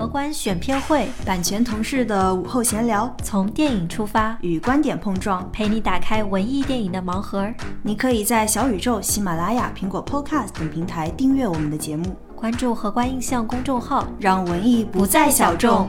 [0.00, 7.46] 荷官选片会，版权同事的午后闲聊，从电影出发，与观点碰撞，陪你打开文艺电影的盲盒。
[7.82, 15.86] 你可以在小宇宙、喜马拉雅、苹果 Podcast 等平台订阅我们的节目，关注荷官印象公众号，让文艺不再小众。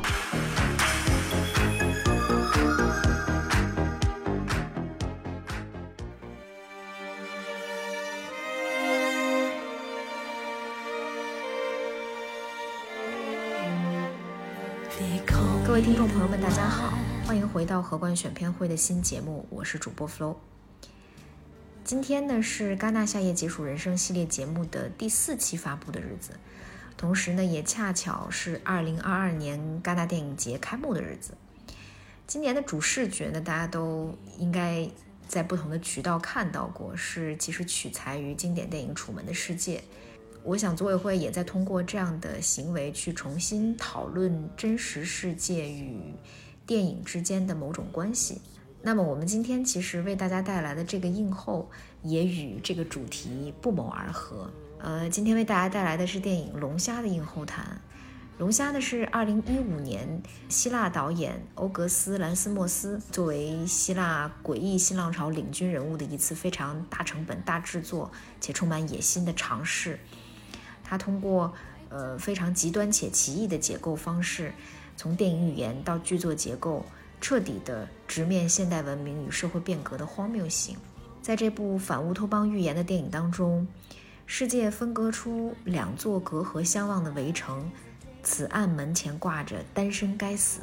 [17.62, 20.38] 回到荷官选片会的新节目，我是主播 Flo。
[21.84, 26.32] 今天呢是戛纳夏夜解暑人生系列节目的第四期发布的日子，
[26.98, 31.36] 同时呢也恰巧是二零二二年戛纳电影节开幕的日子。
[32.26, 34.90] 今年的主视觉呢，大家都应该
[35.28, 39.78] 在不同的渠道看到过，是其实取材于经典电影《楚门的世界》。
[40.44, 46.16] 我想组委会也在通过这样的行为去重新讨论真实世界与
[46.66, 48.42] 电影之间的某种关系。
[48.82, 51.70] 那么我们今天其实为大家带来的这个映后
[52.02, 54.52] 也与这个主题不谋而合。
[54.80, 57.80] 呃，今天为大家带来的是电影《龙虾》的映后谈。
[58.44, 70.00] 《龙虾》呢是2015年希腊导演欧格斯·兰斯莫斯作为希腊诡异新浪潮领军人物的一次非常大成本、大制作且充满野心的尝试。
[70.84, 71.54] 他通过
[71.90, 74.52] 呃非常极端且奇异的解构方式，
[75.02, 76.86] 从电影语言到剧作结构，
[77.20, 80.78] 彻底的直面现代文明与社会变革的荒谬性。
[81.24, 83.68] 在这部反乌托邦预言的电影当中，
[84.28, 87.68] 世界分割出两座隔河相望的围城，
[88.22, 90.62] 此岸门前挂着“单身该死”，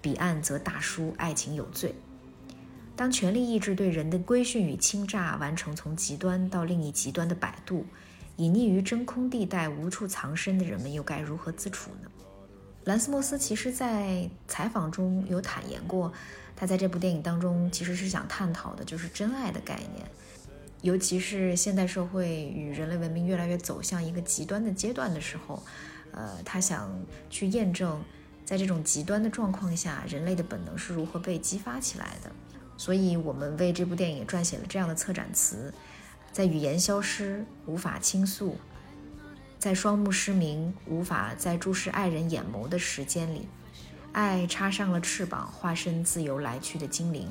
[0.00, 1.94] 彼岸则大叔“爱情有罪”。
[2.96, 7.84] 当权力意志对人的规训与侵诈完成从极端到另一极端的摆渡。
[8.36, 12.08] 隐匿于真空地带、无处藏身的人们又该如何自处呢？
[12.84, 16.12] 兰斯莫斯其实，在采访中有坦言过，
[16.54, 20.06] 他在这部电影当中其实是想探讨的就是真爱的概念，
[20.82, 25.62] 尤其是现代社会与人类文明越来越走向一个极端的阶段的时候，
[26.12, 26.90] 呃，他想
[27.30, 28.02] 去验证，
[28.44, 32.30] 在这种极端的状况下，人类的本能是如何被激发起来的。
[32.76, 35.72] 所以，我们为这部电影撰写了这样的策展词。
[36.32, 38.58] 在语言消失、无法倾诉，
[39.58, 43.48] 在双目失明、无法再注视爱人眼眸的时间里，
[44.12, 47.28] 爱插上了翅膀，化身自由来去的精灵。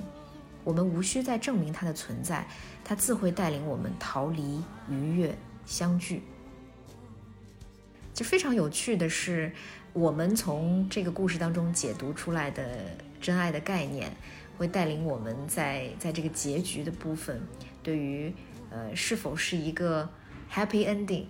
[0.64, 2.48] 我们无需再证明它的存在，
[2.84, 6.24] 它自会带领我们逃离、愉悦、相聚。
[8.14, 9.52] 就非常有趣的是，
[9.94, 12.82] 我们从这个故事当中解读出来的
[13.22, 14.12] 真爱的概念，
[14.58, 17.42] 会带领我们在在这个结局的部分，
[17.84, 18.34] 对于。
[18.76, 20.10] 呃，是否是一个
[20.52, 21.26] happy ending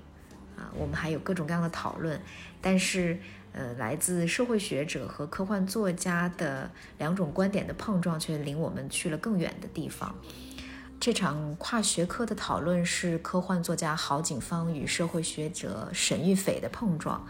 [0.57, 0.71] 啊？
[0.75, 2.19] 我们还有各种各样的讨论，
[2.61, 3.17] 但是
[3.51, 10.15] 呃，来自社会学者和科幻作家的两种观点的碰撞，却领我们去了更远的地方。
[10.99, 17.27] 这场跨学科的讨论是科幻作家郝景芳与社会学者沈玉斐的碰撞。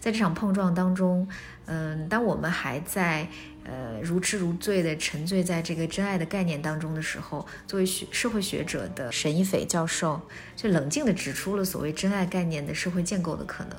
[0.00, 1.28] 在这场碰撞当中，
[1.66, 3.28] 嗯，当我们还在
[3.64, 10.20] 呃如痴如醉的沉醉在这个真爱的概念当中的时候，作为学社会学者的沈一斐教授
[10.56, 13.76] 就冷静地指出了所谓真爱概念的社会建构的可能。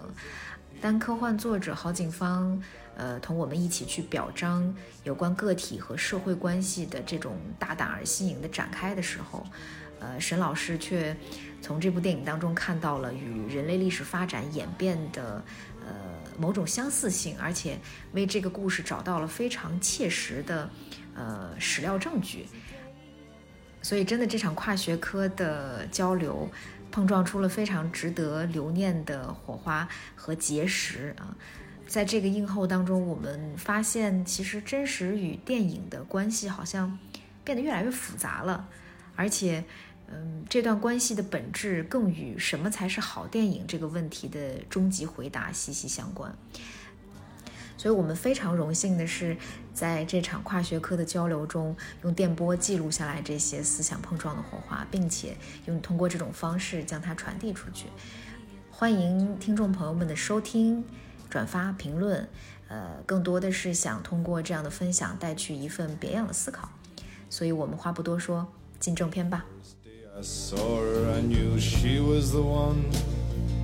[0.80, 2.62] 当科幻作者郝景芳
[2.96, 9.46] 呃同我们一起去表彰有关个体和社会关系的这种大胆而新颖的展开的时候，
[10.00, 11.16] 呃，沈老师却
[11.62, 15.44] 从这部电影当中看到了与人类历史发展演变的。
[15.84, 15.94] 呃，
[16.38, 17.80] 某种相似性，而且
[18.14, 20.70] 为这个故事找到了非常切实的
[21.16, 22.46] 呃史料证据，
[23.82, 26.50] 所以真的这场跨学科的交流
[26.92, 31.36] 碰撞出了非常值得留念的火花和结识啊！
[31.88, 36.98] 在这个映后当中，我们发现其实真实与电影的关系好像
[37.44, 38.68] 变得越来越复杂了，
[39.16, 39.64] 而且。
[40.12, 46.36] 嗯，这段关系的本质更与什么才是好电影这个问题的终极回答息息相关。
[47.78, 49.36] 所以，我们非常荣幸的是，
[49.74, 55.36] 在这场跨学科的交流中，用电波记录下来这些思想碰撞的火花，并且
[55.66, 57.88] 用通过这种方式将它传递出去。
[58.70, 60.84] 欢迎听众朋友们的收听、
[61.28, 62.30] 转发、评论。
[62.68, 66.70] 呃，更多的是想通过这样的分享带去一份别样的思考。
[67.30, 68.48] 所以我们话不多说，
[68.80, 69.44] 进正片吧。
[70.22, 72.86] I saw her, I knew she was the one.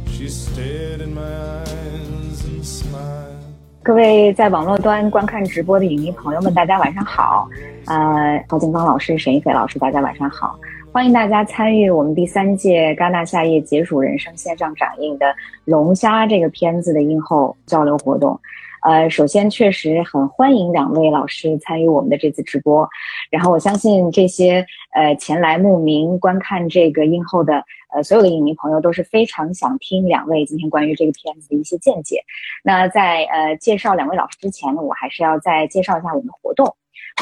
[0.08, 3.44] She stared in my eyes and smiled.
[3.84, 7.48] 各位在网络端观看直播的影迷朋友们，大家晚上好。
[7.86, 10.60] 呃，曹景芳老师、沈一斐老师，大家晚上好。
[10.92, 15.28] 欢迎大家参与我们第三届戛纳夏夜解暑人生线上展映的
[15.66, 18.40] 《龙虾》这个片子的映后交流活动。
[18.88, 22.88] 呃，首先确实很欢迎两位老师参与我们的这次直播，
[23.30, 32.24] 然后我相信这些呃前来慕名观看这个映后的呃所有的影迷朋友都是非常想听两位今天关于这个片子的一些见解。
[32.64, 36.74] 那在呃介绍两位老师之前呢，我还是要再介绍一下我们的活动。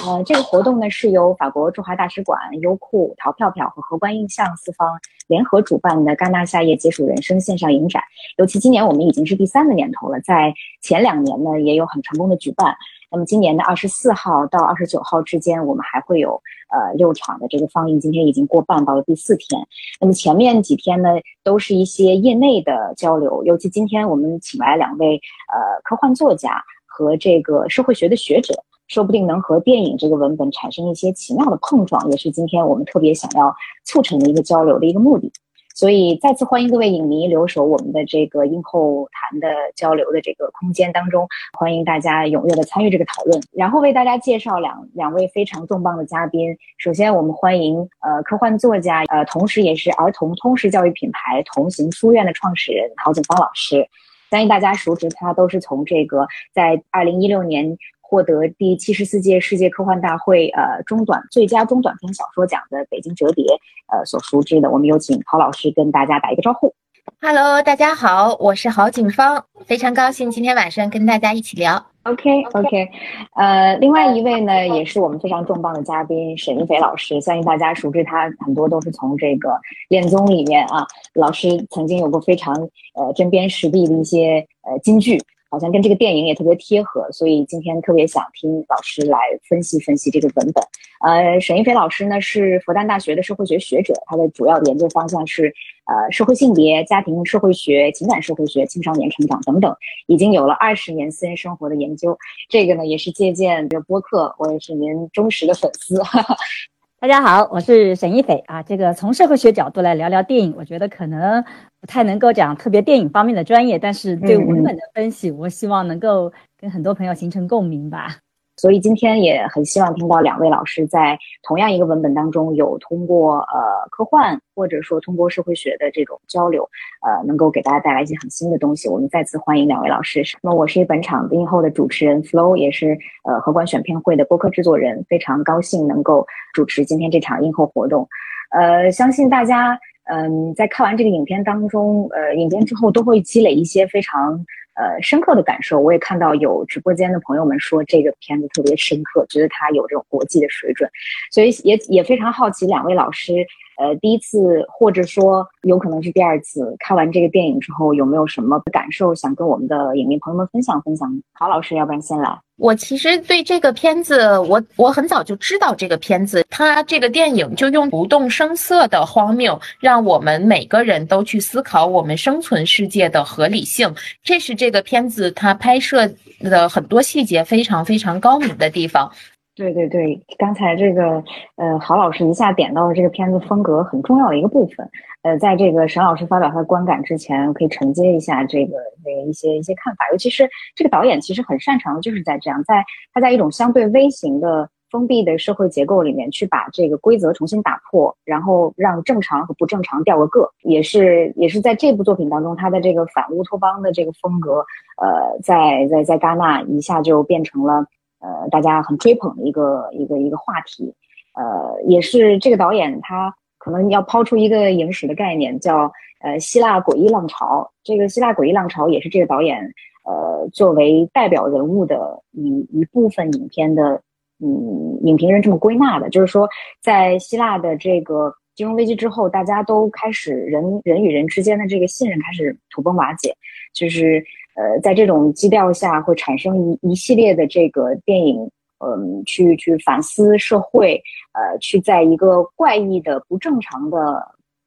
[0.03, 8.03] 呃，这个活动呢是由法国驻华大使馆、优酷、淘票票和荷官印象四方联合主办的戛纳夏夜结束人生线上影展。
[8.37, 12.75] 尤其今年我们已经是第三个年头了，在前两年呢也有很成功的举办。
[13.09, 19.65] 那么今年的二十四号到二十九号之间，我们还会有呃六场的这个放映，今天已经过半到了第四天。
[19.99, 21.09] 那么前面几天呢
[21.43, 25.19] 都是一些业内的交流，尤其今天我们请来两位
[25.51, 28.53] 呃科幻作家和这个社会学的学者。
[28.87, 35.31] 说不定能和电影这个文本产生一些奇妙的碰撞，也是今天我们特别想要促成的一个交流的一个目的。
[35.77, 41.27] 所以再次欢迎各位影迷留守我们的这个映后谈的交流的这个空间当中，
[41.59, 43.41] 欢迎大家踊跃的参与这个讨论。
[43.51, 46.55] 然后为大家介绍两两位非常重磅的嘉宾。
[46.77, 53.85] 首先我们欢迎呃科幻作家，呃同时也是儿童通识教育品牌同行书院的创始人郝景芳老师。
[54.31, 57.77] 相信大家熟知他，都是从这个在二零一六年。
[58.07, 63.43] 获得第七十四届世界科幻大会呃中短最佳中短篇小说奖的《北京折叠》
[63.91, 66.73] 呃所熟知的，我们有请郝老师跟大家打一个招呼。
[67.19, 71.83] Hello，大家好，我是郝景芳，非常高兴今天晚上跟大家一起聊。
[72.03, 72.87] OK OK，
[73.33, 79.59] 呃，另外一位呢也是我们非常重磅的嘉宾沈一斐老师，相信大家熟知他很多都是从这个
[79.89, 80.85] 恋综里面啊，
[81.15, 82.55] 老师曾经有过非常
[82.93, 85.19] 呃针砭时弊的一些呃金句。
[85.55, 89.17] 好像跟这个电影也特别贴合，所以今天特别想听老师来
[89.47, 90.61] 分析分析这个文本。
[90.99, 95.45] 呃，沈一飞老师呢是复旦大学的社会学学者，他的主要研究方向是
[95.85, 99.73] 呃社会性别、家庭社会学、情感社会学、青少年成长等等，
[100.07, 102.17] 已经有了二十年私人生活的研究。
[102.49, 106.01] 这个呢也是借鉴这个播客，我也是您忠实的粉丝。
[106.97, 108.63] 大家好，我是沈一斐啊。
[108.63, 111.43] 这个从社会学角度来聊聊电影，我觉得可能
[111.79, 118.17] 不太能够讲特别电影方面的专业，但是对文本的分析，我希望能够跟很多朋友形成共鸣吧。
[118.57, 126.69] 所以今天也很希望听到两位老师在同样一个文本当中有通过呃科幻或者说通过社会学的这种交流，
[127.05, 128.87] 呃，能够给大家带来一些很新的东西。
[128.87, 130.23] 我们再次欢迎两位老师。
[130.41, 138.07] 那么我是本场映后的主持人 Flow，也是呃荷官选片会的播客制作人，非常高兴能够主持今天这场映后活动。
[138.51, 144.45] 呃，相信大家嗯在看完这个影片当中，呃，影片之后都会积累一些非常。
[144.75, 150.89] 呃，深刻的感受，我也看到有直播间的朋友们说这个片子特别深刻，觉得它有这种国际的水准，
[151.31, 153.31] 所以也也非常好奇两位老师，
[153.77, 161.09] 呃，第一次或者说有可能是第二次看完这个电影之后，有没有什么感受想跟我们的影迷朋友们分享分享？
[161.33, 162.37] 郝老师，要不然先来。
[162.57, 173.93] 我其实对这个片子，我我很早就知道这个片子，它这个电影就用不动声色的荒谬，让我们每个人都去思考我们生存世界的合理性。
[174.23, 179.11] 这是这个片子它拍摄的很多细节非常非常高明的地方。
[179.55, 181.23] 对对对，刚才这个
[181.55, 184.89] 呃，郝老师一下点到了这个片子风格很重要的一个部分。
[185.21, 190.05] 呃，在这个沈老师发表他的观感之前，可以承接一下这个这个一些一些看法。
[190.11, 200.51] 尤其是这个导演其实很擅长的就是在这样，在他在一种相对微型的封闭的社会结构里面，去把这个规则重新打破，然后让正常和不正常掉个个。
[200.63, 204.65] 也是也是在这部作品当中，他的这个反乌托邦的这个风格，
[205.01, 207.85] 呃，在在在戛纳一下就变成了
[208.25, 210.93] 呃大家很追捧的一个一个一个话题。
[211.35, 213.35] 呃，也是这个导演他。
[213.57, 215.91] 可能要抛出一个影史的概念，叫
[216.21, 217.71] 呃希腊诡异浪潮。
[217.83, 219.57] 这个希腊诡异浪潮也是这个导演
[220.03, 224.03] 呃作为代表人物的一一部分影片的
[224.39, 226.47] 嗯影评人这么归纳的，就是说
[226.79, 233.35] 在希腊的这个金融危机之后，大家都开始人人与人之间的这个信任开始土崩瓦解，
[233.73, 234.23] 就是
[234.55, 238.49] 呃在这种基调下会产生一一系列的这个电影。
[238.79, 244.21] 嗯，去去反思社会，呃，去在一个怪异的不正常的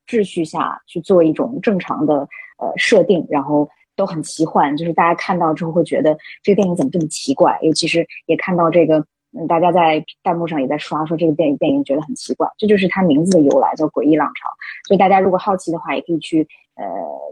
[0.09, 2.27] 秩序下去做一种正常的
[2.57, 7.59] 呃设定，然后都很奇幻，就是大家看到之后会觉得这个电影怎么这么奇怪？
[7.61, 8.99] 尤其是也看到这个，
[9.39, 14.49] 嗯，大家在弹幕上也在刷说这个电影电影觉得很奇怪，这就是它名字的由来，叫诡异浪潮。
[14.89, 16.85] 所以大家如果好奇的话，也可以去呃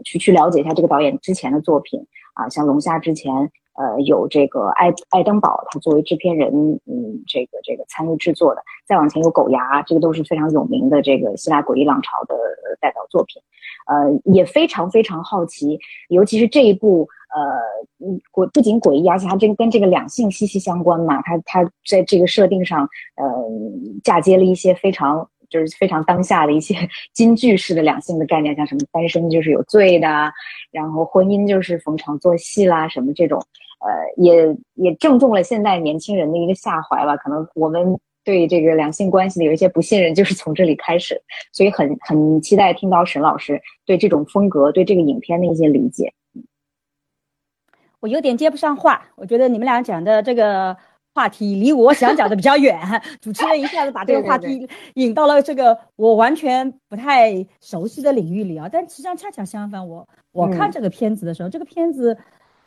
[0.05, 2.05] 去去了解一下这个导演之前的作品
[2.37, 3.51] 啊，像龙虾之前。
[3.79, 6.51] 呃，有这个爱爱登堡，他作为制片人，
[6.87, 8.61] 嗯，这个这个参与制作的。
[8.87, 12.35] 再往前有狗牙，这个都是非常有名的这个希腊诡异浪潮的
[12.81, 13.39] 代表作品。
[13.85, 15.77] 呃，也非常非常好奇，
[16.09, 21.21] 尤其是这一部呃，诡不仅诡异，而且它这个跟这个两性息息相关嘛。
[21.21, 23.27] 它它在这个设定上，呃，
[24.03, 26.75] 嫁接了一些非常就是非常当下的一些
[27.13, 30.31] 金句式的两性的概念，像什么单身就是有罪的，
[30.71, 33.39] 然后婚姻就是逢场作戏啦，什么这种，
[33.79, 37.15] 呃，也也正中了现代年轻人的一个下怀吧。
[37.17, 37.99] 可能我们。
[38.23, 41.17] 对这个两性关系的有一些不信任，就是从这里开始，
[41.53, 46.11] 所以很很期待听到沈老师对这种风格、对这个影片的一些理解。
[48.01, 50.75] 我有点接不上话，我觉得你们俩讲的这个
[51.17, 52.79] 话题离我想讲的比较远，
[53.19, 58.69] 主持人一下子把这个话题引到了这个我完全不太熟悉的领域里啊。
[58.71, 62.15] 但实际上恰恰相反，我我看这个片子的时候，这个片子。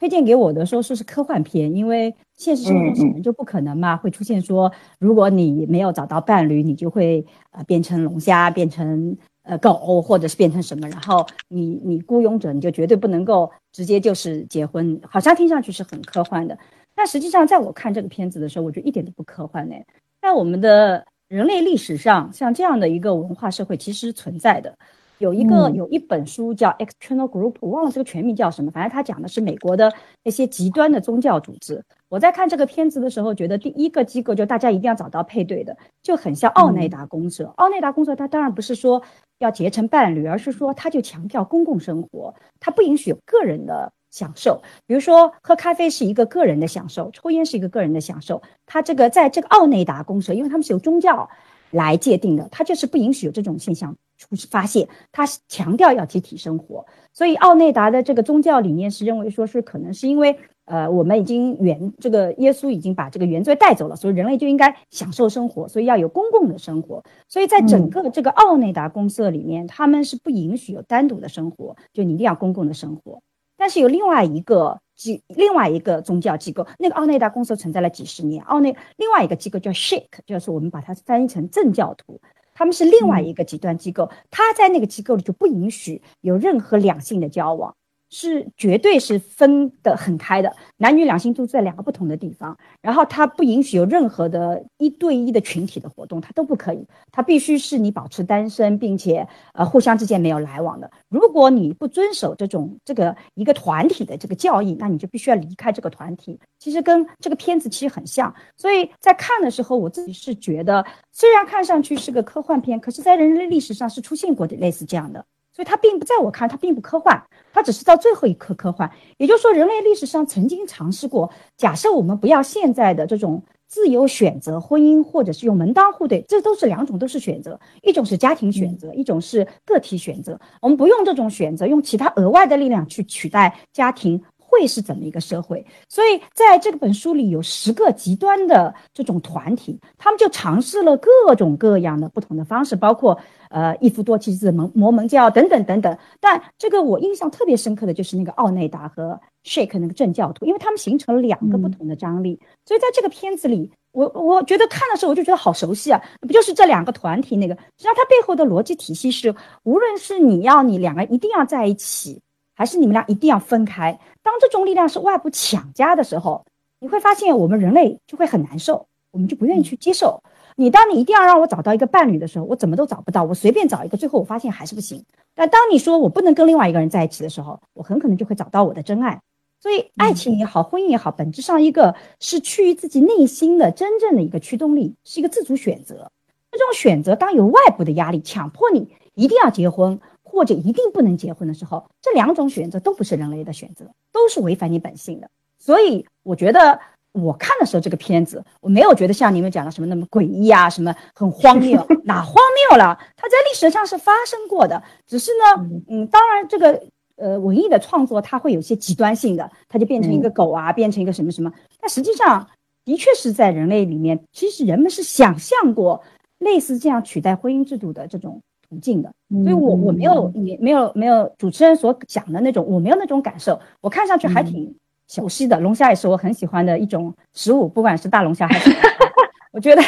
[0.00, 16.56] 推荐给我的时候说是是科幻片，因为现实生活中就不可能嘛，会出现说，如果你没有找到伴侣，你就会呃变成龙虾，变成呃狗，或者是变成什么，然后你你雇佣者你就绝对不能够直接就是结婚，好像听上去是很科幻的，
[17.00, 19.74] 但实际上在我看这个片子的时候，我觉得一点都不科幻呢，
[20.20, 24.76] 在我们的人类历史上，像这样的一个文化社会其实存在的。
[25.16, 29.90] 有一个有一本书叫《External Group》，我忘了这个全名叫什么，反正他讲的是美国的
[30.22, 31.82] 那些极端的宗教组织。
[32.10, 37.50] 我在看这个片子的时候，觉得第一个机构就大家一定要找到配对的，就很像奥内达公社。
[37.56, 39.02] 奥内达公社它当然不是说
[39.38, 44.60] 要结成伴侣，而是说它就强调公共生活，它不允许有个人的享受。
[44.86, 48.42] 比如说喝咖啡是一个个人的享受，抽烟是一个个人的享受。
[48.66, 51.28] 他这个在这个奥内达公社，因为他们是由宗教
[51.70, 53.96] 来界定的，他就是不允许有这种现象。
[54.18, 60.36] 出发现，他强调要集体生活，所以奥内达的这个宗教理念是认为说是可能是因为，
[60.66, 67.02] 呃，我们已经原这个耶稣已经把这个原罪带走了，所以人类就应该享受生活，所以要有公共的生活。
[67.28, 73.22] 所以在整个这个奥内达公社里面，他们是不允许有单独的生活，就你一定要公共的生活。
[73.60, 82.18] 但是有另外一个机，另外一个宗教机构，那个奥内达公社存在了几十年，奥内另外一个机构叫 Shake，就是我们把它翻译成正教徒。
[82.54, 87.76] 他们是另外一个极端机构，他在那个机构里就不允许有任何两性的交往。
[88.10, 100.90] 是绝对是分得很开的，男女两性都在两个不同的地方，然后他不允许有任何的一对一的群体的活动，他都不可以，他必须是你保持单身，并且呃互相之间没有来往的。
[101.08, 106.38] 如果你不遵守这种这个一个团体的这个教义，那你就必须要离开这个团体。
[106.58, 115.24] 其实跟这个片子其实很像，所以在看的时候，我自己是觉得，虽然看上去是个科幻片，可是在人类历史上是出现过的类似这样的。
[115.60, 118.90] 所以它并不在我看，它并不科幻，它只是到最后一刻科幻。
[119.18, 127.60] 也就是说，人类历史上曾经尝试过，假设我们不要现在的这种自由选择婚姻，或者是用门当户对，这都是两种，都是选择。
[127.82, 130.40] 一种是家庭选择，一种是个体选择。
[130.62, 134.22] 我们不用这种选择，用其他额外的力量去取代家庭。
[134.50, 135.64] 会是怎么一个社会？
[135.88, 143.16] 所以在这本书里有十个极端的这种团体，他们就尝试了各种各样的不同的方式，包括
[143.50, 145.96] 呃一夫多妻制、摩摩门教等等等等。
[146.18, 152.40] 但这个我印象特别深刻的就是那个奥内达和 Shake 那个正教徒，因为他们形成了两个不同的张力。
[152.66, 157.54] 所以在这个片子里，我我觉得看的时候我就觉得好熟悉啊，不就是这两个团体那个？
[157.54, 162.20] 实际上它背后的逻辑体系是，无论是你要你两个一定要在一起。
[162.60, 163.98] 还是你们俩一定要分开。
[164.22, 166.44] 当这种力量是外部强加的时候，
[166.78, 170.22] 你会发现我们人类就会很难受，我们就不愿意去接受。
[170.56, 175.02] 你当你一定要让我找到一个伴侣的时候，我怎么都找不到，我随便找一个，最后我发现还是不行。
[175.34, 179.18] 但当你说我不能跟另外一个人在一起的时候，我很可能就会找到我的真爱。
[179.58, 186.10] 所以，爱情也好，婚姻也好，本质上一个是趋于自己内心的真正的一个驱动力，是一个自主选择。
[186.50, 189.98] 这种选择，当有外部的压力强迫你一定要结婚。
[190.30, 195.28] 或者一定不能结婚的时候，这两种选择都不是人类的选择，都是违反你本性的。
[195.58, 196.78] 所以我觉得
[197.12, 202.36] 我看的时候，这个片子我没有觉得像你们讲的什么那么诡异啊，什么很荒谬， 哪荒
[202.70, 202.96] 谬了？
[203.16, 204.80] 它在历史上是发生过的。
[205.06, 206.80] 只是呢，嗯，当然这个
[207.16, 211.52] 呃文艺的创作它会有些极端性的，它就变成一个狗啊，变成一个什么什么。
[211.80, 212.48] 但实际上
[212.84, 216.02] 的确是在人类里面，其实人们是想象过
[216.38, 218.40] 类似这样取代婚姻制度的这种。
[218.70, 219.12] 途径的，
[219.42, 223.58] 所以我我没有也没有没有主持人所讲的那种，我没有那种感受。
[223.80, 224.72] 我看上去还挺
[225.08, 228.70] 熟悉的，龙虾也是我很喜欢的一种食物，不管是大龙虾还是，
[229.52, 229.82] 我觉得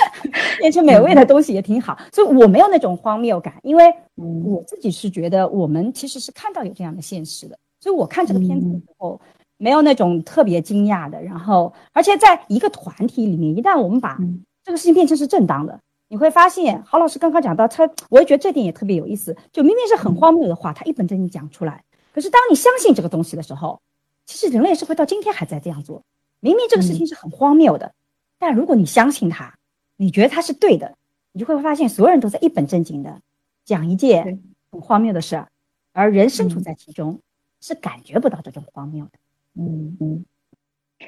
[0.60, 1.96] 变成美味的东西也挺好。
[2.12, 9.18] 所以我没有那种荒谬感，因为我自己是觉得我们其实是看到有这样的现实的，所以我看这个片子的时候
[9.56, 11.22] 没有那种特别惊讶的。
[11.22, 14.18] 然后，而且在一个团体里面，一旦我们把
[14.62, 15.80] 这个事情变成是正当的。
[16.08, 19.36] 你会发现，郝老师刚刚讲到他，我也觉得这点也特别有意思。
[19.52, 21.84] 就明明是很荒谬的话，他一本正经讲出来。
[22.12, 23.80] 可是当你相信这个东西的时候，
[24.24, 26.02] 其实人类社会到今天还在这样做。
[26.40, 27.92] 明明这个事情是很荒谬的，
[28.38, 29.54] 但如果你相信它，
[29.96, 30.94] 你觉得它是对的，
[31.32, 33.20] 你就会发现所有人都在一本正经的
[33.64, 35.48] 讲一件很荒谬的事儿，
[35.92, 37.20] 而人身处在其中
[37.60, 39.12] 是感觉不到这种荒谬的。
[39.54, 40.24] 嗯嗯，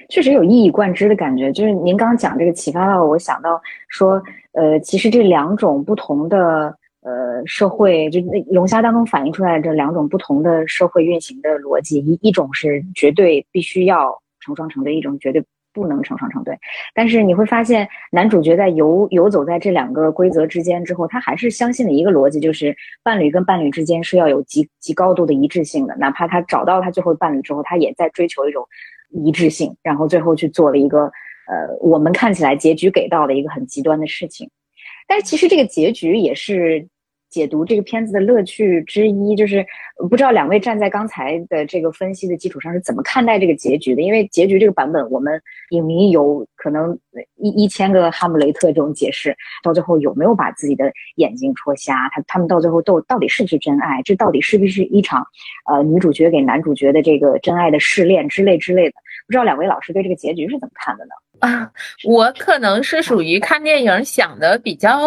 [0.08, 1.52] 确实有一以贯之的感觉。
[1.52, 16.58] 就是您刚刚讲这个，启发到我想到说，呃，其实这两种不同的呃社会，就那龙虾当中反映出来这两种不同的社会运行的逻辑，一一种是绝对必须要成双成对，一种绝对不能成双成对。
[16.94, 25.94] 但是你会发现，男主角在游游走在这两个规则之间之后，他还是相信的一个逻辑，就是伴侣跟伴侣之间是要有极极高度的一致性的。
[25.96, 28.66] 哪怕他找到他最后的伴侣之后，他也在追求一种
[29.10, 34.50] 一致性，然后最后去做了一个呃，我们看起来结局给到了一个很极端的事情。
[35.06, 36.88] 但是其实这个结局也是。
[37.30, 39.64] 解读这个片子的乐趣之一，就是
[40.08, 44.02] 不知道两位站在刚才的这个分析的基础上是怎么看待这个结局的？
[44.02, 46.98] 因为结局这个版本，我们影迷有可能
[47.36, 52.08] 一一千个哈姆雷特这种解释，到最后有没有把自己的眼睛戳瞎？
[52.10, 54.00] 他他们到最后都到底是不是真爱？
[54.02, 55.26] 这到底是不是一场
[55.70, 58.94] 呃女主角给男主角的这个真爱的试炼之类之类的？
[59.26, 61.10] 不知道两位老师对这个结局是怎么看的呢？
[61.40, 61.70] 啊，
[62.04, 64.98] 我可能是属于看电影想的比较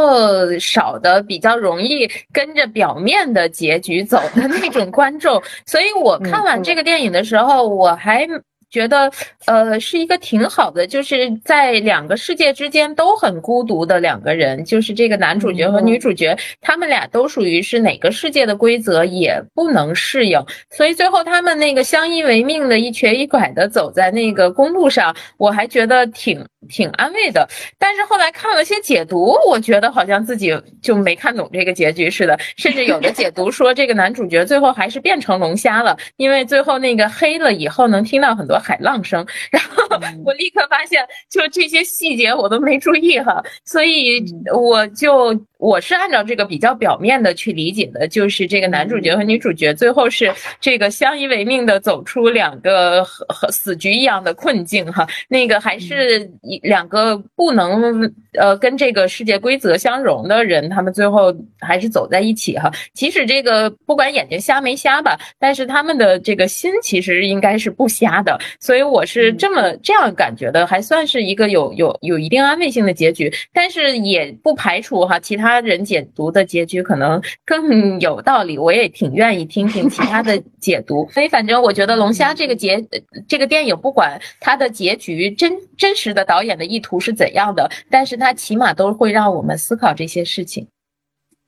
[0.60, 8.28] 少的，比较容易跟着表面的结局走的那种观众，所以我看完这个电影的时候，我还。
[8.72, 9.12] 觉得，
[9.46, 27.46] 呃，是一个挺好的，就是在两个世界之间都很孤独的两个人，就是这个男主角和女主角，他们俩都属于是哪个世界的规则也不能适应，所以最后他们那个相依为命的一瘸一拐的走在那个公路上，我还觉得挺挺安慰的。
[27.78, 38.62] 但是后来看了些解读，我觉得好像自己就没看懂这个结局似的，甚至有的解读说这个男主角最后还是变成龙虾了，因为最后那个黑了以后能听到很多。
[38.62, 39.91] 海浪声， 然后
[40.24, 44.24] 我立刻发现，就这些细节我都没注意哈，所以
[44.54, 62.72] 我就我是按照这个比较表面的去理解的，就是这个男主角和女主角最后是这个相依为命的走出两个和和死局一样的困境哈，那个还是一两个不能呃跟这个世界规则相融的人，他们最后还是走在一起哈。
[62.94, 68.40] 即使这个不管眼睛瞎没瞎吧，但是他们的这个心其实应该是不瞎的。
[68.60, 81.08] 所以我是这么这样感觉的，还算是一个有有有一定安慰性的结局，但是也不排除哈其他人解读的结局可能更有道理，我也挺愿意听听其他的解读。
[81.12, 82.84] 所以反正我觉得龙虾这个结
[83.28, 90.68] 这个电影，不管它的结局真真实的导演的意图是怎样的，但是它起码都会让我们思考这些事情。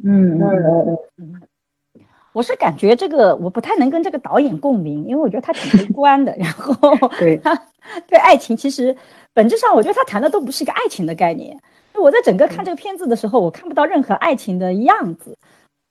[0.04, 1.42] 嗯嗯嗯嗯。
[2.34, 6.36] 我是感觉这个我不太能跟这个导演共鸣，因为我觉得他挺悲观的。
[6.38, 6.76] 然后
[7.20, 7.56] 对 他
[8.08, 8.96] 对爱情其实
[9.34, 11.58] 本质上，我觉得他谈的都不是一个爱情的概念。
[11.94, 15.38] 我在整个看这个片子的时候，我看不到任何爱情的样子。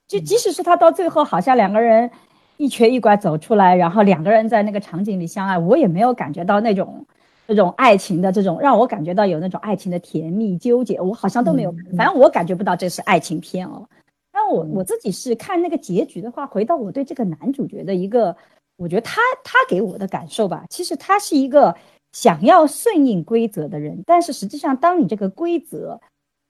[0.09, 2.11] 就即使是他到最后好像两个人
[2.57, 7.07] 一瘸一拐走出来，然后两个人在那个场景里相爱，我也没有感觉到那种
[7.47, 11.73] 那种爱情的这种让我感觉到有那种爱情的甜蜜纠结，我好像都没有。
[11.97, 13.87] 反正我感觉不到这是爱情片哦。
[14.43, 18.37] 但我我自己是看那个结局的话，回到我对这个男主角的一个，
[18.77, 21.73] 我觉得他他给我的感受吧，其实他是一个
[22.13, 26.01] 想要顺应规则的人，但是实际上，当你这个规则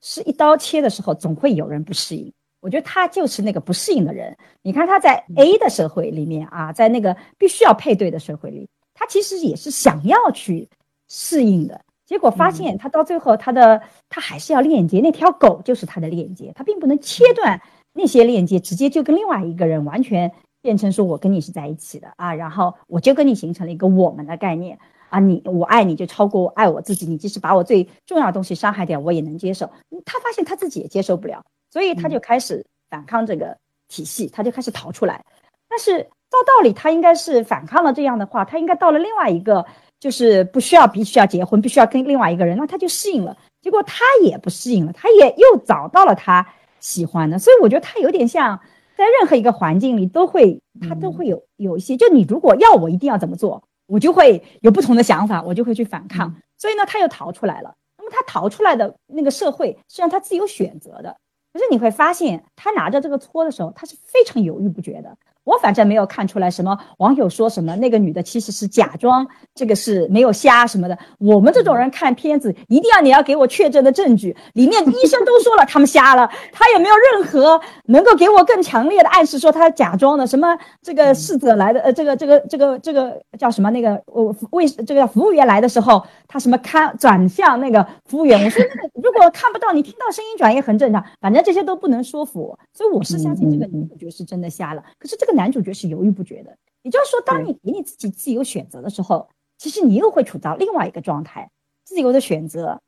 [0.01, 2.33] 是一刀切的时候，总会有人不适应。
[2.61, 4.35] 我觉得他就是那个不适应的人。
[4.63, 10.67] 你看他在 A 的社会里面啊，在那个必须要配对的社会里，他其实也是想要去
[11.09, 13.79] 适应的，结果发现他到最后，他的
[14.09, 17.61] 他还是要链接，那条狗就是他的链接，他并不能切断。
[17.93, 24.79] 那些链接直接就跟另外一个人完全变成说，我跟你是在一起的啊，然后我就跟你形成了一个我们的概念
[25.09, 29.69] 啊，你我爱你就超过爱我自己，你即使把我最重要的东西伤害掉，我也能接受。
[30.05, 33.55] 他发现他自己也接受不了，所以他就开始反抗这个
[33.87, 35.23] 体系，他就开始逃出来。
[35.69, 39.65] 但是照道理，他应该是反抗了这样的话，他应该到了另外一个，
[39.99, 43.37] 就是不需要必须要结婚，必须要跟另外一个人，那他就适应了。
[43.61, 46.47] 结果他也不适应了，他也又找到了他。
[46.83, 48.59] 喜欢的，所以我觉得他有点像，
[48.97, 56.35] 在任何一个环境里都会，他都会有有一些，就你如果要我一定要怎么做，我就会有不同的想法，我就会去反抗。
[56.57, 57.73] 所以呢，他又逃出来了。
[57.97, 61.15] 那么他逃出来的那个社会是让他自己有选择的。
[61.53, 65.17] 可是你会发现，他拿着这个搓的时候，他是非常犹豫不决的。
[65.43, 70.97] 我反正没有看出来什么网友说什么那个女的其实是假装这个是没有瞎什么的。
[71.19, 80.25] 我们这种人看片子，一定要你要给我确证的证据，里面医生都说了他们瞎了，他也没有任何能够给我更强烈的暗示说他假装的？
[80.25, 88.43] 什么这个侍者来的呃，这个这个这个这个叫什么那个我为这个服务员来的时候，他什么看转向那个服务员？
[88.43, 94.81] 我说那个如果看不到，你听到声音转也很正常，反正这些都不能说服我，所以我是相信这个女主角是真的瞎了。
[94.97, 101.49] 可是这个男主角是犹豫不决的，也就是说，当你给你自己自由选择的时候，其实你又会处到另外一个状态。
[101.83, 102.81] 自由的选择，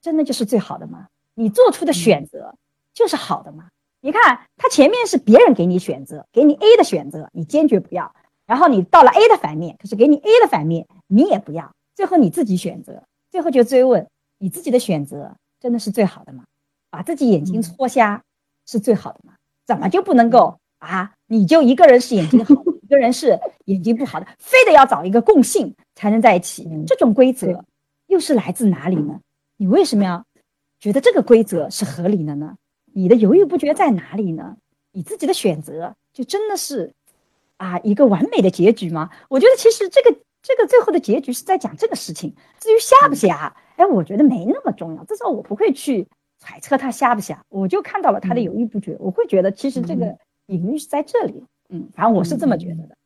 [0.00, 1.06] 真的就是最好的吗？
[1.34, 2.54] 你做出的选择
[2.92, 3.68] 就是好的吗？
[4.00, 8.12] 你看，他前面是别人给你选择，给你 A 的选择，你坚决不要，
[8.46, 14.06] 然后你到了 A 的反面，可是给你 A 的反面，你也不要，最后你自己选择，最后就追问
[14.38, 16.44] 你自己的选择真的是最好的吗？
[16.90, 18.22] 把自己眼睛戳瞎
[18.66, 19.34] 是最好的吗？
[19.64, 21.12] 怎么就不能够啊？
[21.26, 26.68] 你就一个人是眼睛好，一个人是眼睛不好的，非得要找一个共性才能在一起？
[26.86, 27.64] 这种规则
[28.08, 29.20] 又是来自哪里呢？
[29.56, 30.24] 你为什么要
[30.80, 32.56] 觉得这个规则是合理的呢？
[32.92, 34.56] 你的犹豫不决在哪里呢？
[34.92, 36.92] 你自己的选择就真的是
[37.58, 39.10] 啊一个完美的结局吗？
[39.28, 42.34] 我觉得其实这个这个最后的结局是在讲这个事情。
[42.58, 46.08] 至于瞎不瞎，哎，我觉得没那么重要，至少我不会去
[46.40, 50.18] 揣测他瞎不瞎，我就看到了他的犹豫不决，我会觉得其实这个
[50.50, 51.44] 隐喻是在这里。
[51.68, 52.96] 嗯，反正我是这么觉得的。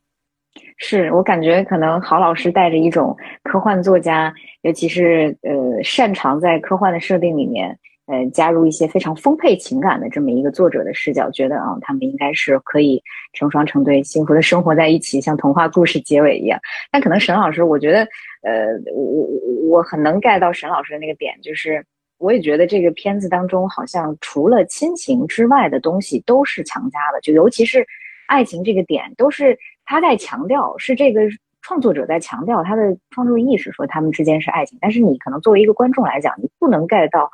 [0.78, 7.76] 是我感觉可能郝老师带着一种科幻作家，尤其是呃擅长在科幻的设定里面，
[8.06, 13.02] 呃加入一些非常丰沛情感的这么一个作者的视角，觉得啊他们应该是可以
[13.32, 16.58] 成双成对，幸福的生活在一起，像童话故事结尾一样。
[16.90, 18.08] 但可能沈老师，我觉得
[18.42, 21.84] 呃我我我很能 get 到沈老师的那个点，就是
[22.24, 27.86] 我也觉得这个片子当中好像除了亲情之外的东西都是强加的，就尤其是
[28.26, 29.58] 爱情这个点都是。
[29.86, 31.20] 他在强调，是这个
[31.60, 34.78] 创作者在强调他的创作意识，说他们之间是爱情。
[34.80, 37.30] 但是你可能作为一个观众来讲，你不能 get 到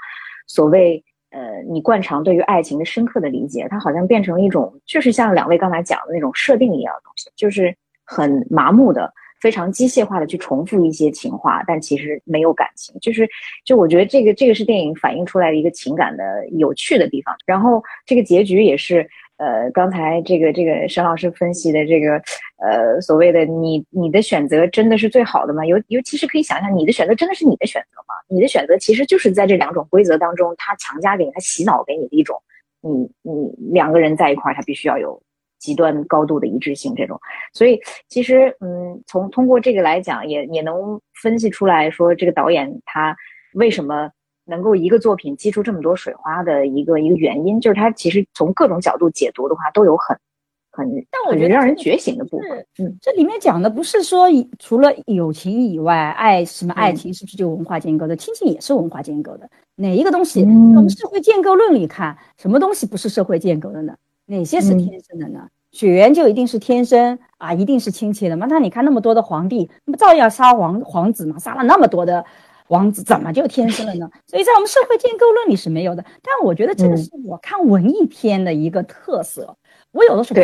[0.49, 3.69] 所谓呃你惯常对于爱情的深刻的理解。
[3.71, 7.73] 它好像变成一种，就是像两位刚才讲的那种设定一样的东西，就是
[8.05, 12.95] 很麻木的、非常机械化的去重复一些情话，但其实没有感情。
[13.01, 13.29] 就是
[13.65, 17.35] 就我觉得这个这个是电影反映出来的一个情感的有趣的地方。
[17.47, 19.09] 然后这个结局也是。
[19.41, 22.21] 呃，刚才这个这个沈老师分析的这个，
[22.59, 25.65] 呃，所谓的你你的选择真的是最好的吗？
[25.65, 28.15] 尤尤其是可以想象，你的选择真的是你的选择吗？
[28.29, 32.37] 你的选择其实就是在这两种规则当中，他强加给你，他洗脑给你的一种，
[32.83, 35.23] 你你两个人在一块儿，他必须要有
[35.61, 37.21] 极端高度的一致性这种。
[37.53, 43.17] 所以其实，嗯，从通过这个来讲，也也能分析出来说，这个导演他
[43.55, 44.11] 为什么。
[44.47, 50.19] 能够一个作品激出这么多水花的一个一个原因，就是他其实从各种角度解读的话，都有很
[50.73, 52.67] 很但我觉得让人觉醒的部分。
[52.79, 54.27] 嗯，这里面讲的不是说
[54.59, 58.17] 除了友情以外，爱什么爱情是不是就文化建构的？
[58.17, 59.49] 亲情也是文化建构的。
[59.77, 60.43] 哪一个东西？
[60.43, 60.47] 我
[60.81, 63.95] 们社会建构论里看，什么东西不是社会建构的呢？
[64.31, 65.47] 哪些是天生的呢？
[65.73, 68.47] 血缘就一定是天生啊，一定是亲切的吗？
[68.49, 72.25] 那你看那么多的皇帝，那不照样杀皇皇子嘛，杀了那么多的。
[72.69, 74.09] 王子怎么就天生了呢？
[74.31, 76.05] 所以在我们社会建构论里是没有的。
[76.23, 79.57] 但我觉得这个是我看文艺片的一个特色。
[79.91, 80.41] 我有的时候，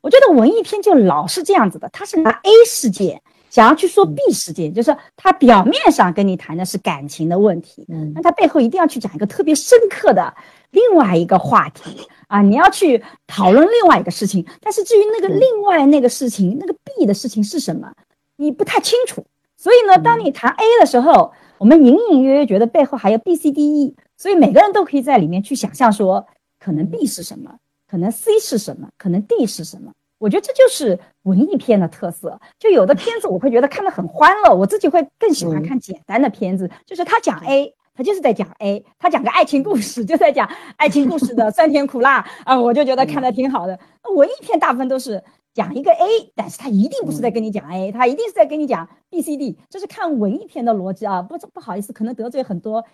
[0.00, 10.32] 我觉得文艺片就老是这样子的，他是拿 A 事件想要去说 B 事件，就是他表面上跟你谈的是感情的问题，嗯那他背后一定要去讲一个特别深刻的
[10.70, 14.46] 另外一个话题啊，你要去讨论另外一个事情。
[14.60, 17.92] 但是至于那个另外那个事情，那个 B 的事情是什么，
[18.36, 19.24] 你不太清楚。
[19.56, 26.26] 所以呢，当你谈 A 的时候，我们隐隐约约觉得背后还有 B、C、D、E，所以每个人都可以在里面去想象说，
[26.58, 27.56] 可能 B 是什么，
[27.86, 29.92] 可能 C 是什么，可能 D 是什么。
[30.18, 32.40] 我觉得这就是文艺片的特色。
[32.58, 43.78] 就有的片子我会觉得看得很欢乐，我自己会更喜欢看简单的片子，就是他讲 A，他就是在讲 A，他讲个爱情故事就在讲爱情故事的酸甜苦辣啊，我就觉得看的挺好的。
[44.14, 45.22] 文艺片大部分都是。
[45.52, 51.20] 讲一个 A，但是他一定不是在跟你讲 A，他一定是在跟你讲 B、C、D，这是看文艺片的逻辑啊！
[51.20, 52.84] 不不好意思，可能得罪很多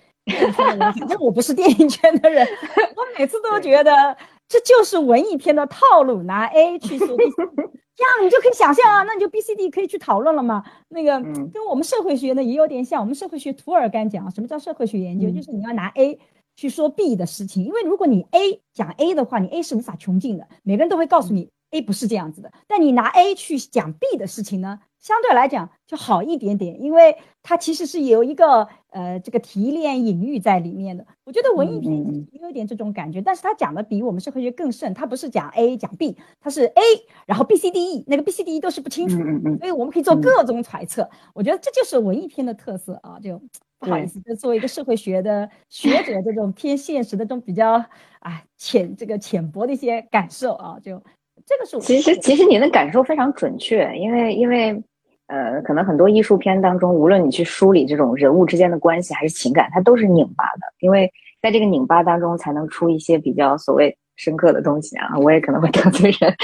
[0.55, 2.49] 反正我不是电影圈的人，
[2.97, 4.17] 我每次都觉得
[4.49, 7.25] 这就是文艺片的套路，拿 A 去说 B、
[7.97, 10.63] 这样你就可以想象啊，那你就 B、C、D 可以去讨论了嘛。
[10.89, 11.21] 那个
[11.53, 16.19] 跟我们社会学呢也有点像，我们社会学涂尔干讲什么叫社会学研究，就是你要拿 A
[16.55, 21.49] 去说 B 的事情，因为如果你 A 讲 A 的话，你 A 是无法穷尽的，每个人都会告诉你。
[21.71, 22.53] A 不是这样子的。
[22.67, 31.07] 但你拿 A 去讲 B 的事情呢，相对来讲就好一点点，因为它其实是有一个呃这个提炼隐喻在里面的。
[31.25, 31.93] 我觉得文艺片
[32.33, 36.83] 也有点这种感觉，但是它讲的比我们社会学更甚，它不是讲 A 讲 B，它是 A，
[37.27, 39.17] 然后 B C D E，那个 B C D E 都是不清楚，
[39.59, 41.09] 所以我们可以做各种揣测。
[41.35, 43.41] 我觉得这就是文艺片的特色啊，就。
[43.79, 47.73] 不好意思，就作为一个社会学的学者，这种偏现实的这种比较
[48.21, 51.01] 啊浅这个浅薄的一些感受啊，就
[51.47, 51.79] 这个是。
[51.81, 54.83] 其实其实你的感受非常准确，因为因为
[55.29, 65.17] 呃，可能很多艺术片当中，无论你去梳理这种人物之间的关系还是情感，它都是拧巴的，因为在这个拧巴当中才能出一些比较所谓深刻的东西啊。
[65.19, 66.35] 我也可能会得罪人，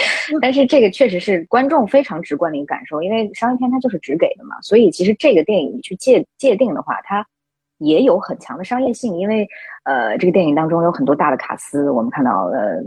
[0.41, 7.27] 但是这个确实是观众非常直观的一个感受，因为商业片它就是直给的嘛，所以其实这个电影你去界界定的话，它。
[7.83, 9.47] 也有很强的商业性，因为
[9.85, 12.81] 呃，这个电影当中有很多大的卡司，我们看到呃，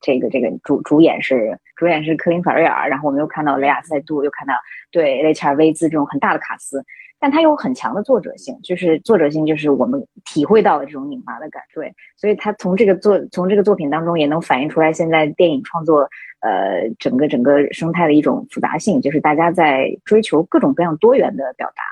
[0.00, 4.54] 这个这个主主演是主演是科林法瑞尔，然后我们又看到雷亚塞杜，又看到
[4.90, 6.84] 对雷切尔威兹这种很大的卡司，
[7.18, 16.08] 但它有很强的作者性，就是作者性就是我们体会到的这种拧巴的感对，所以它从这个作从这个作品当中也能反映出来现在电影创作
[16.40, 21.82] 呃整个整个生态的一种复杂性，就是大家在追求各种各样多元的表达。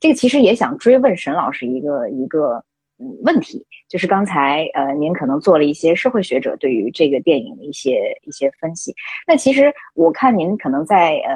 [0.00, 2.64] 这个其实也想追问沈老师一个一个
[2.98, 8.94] 嗯问题，就是刚才呃您可能做了一些社会学者对于这个电影的一些一些分析。
[9.26, 11.34] 那其实我看您可能在呃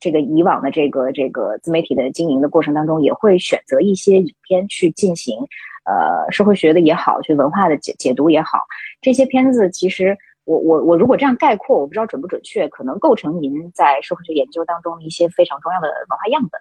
[0.00, 5.36] 这个以往的这个这个自媒体的经营的过程当中，也会选择一些影片去进行
[5.84, 8.58] 呃社会学的也好，去文化的解解读也好。
[9.00, 16.60] 这些片子其实我我我如果这样概括，我不知道准不准确，可能构成您在社会学研究当中一些非常重要的文化样本。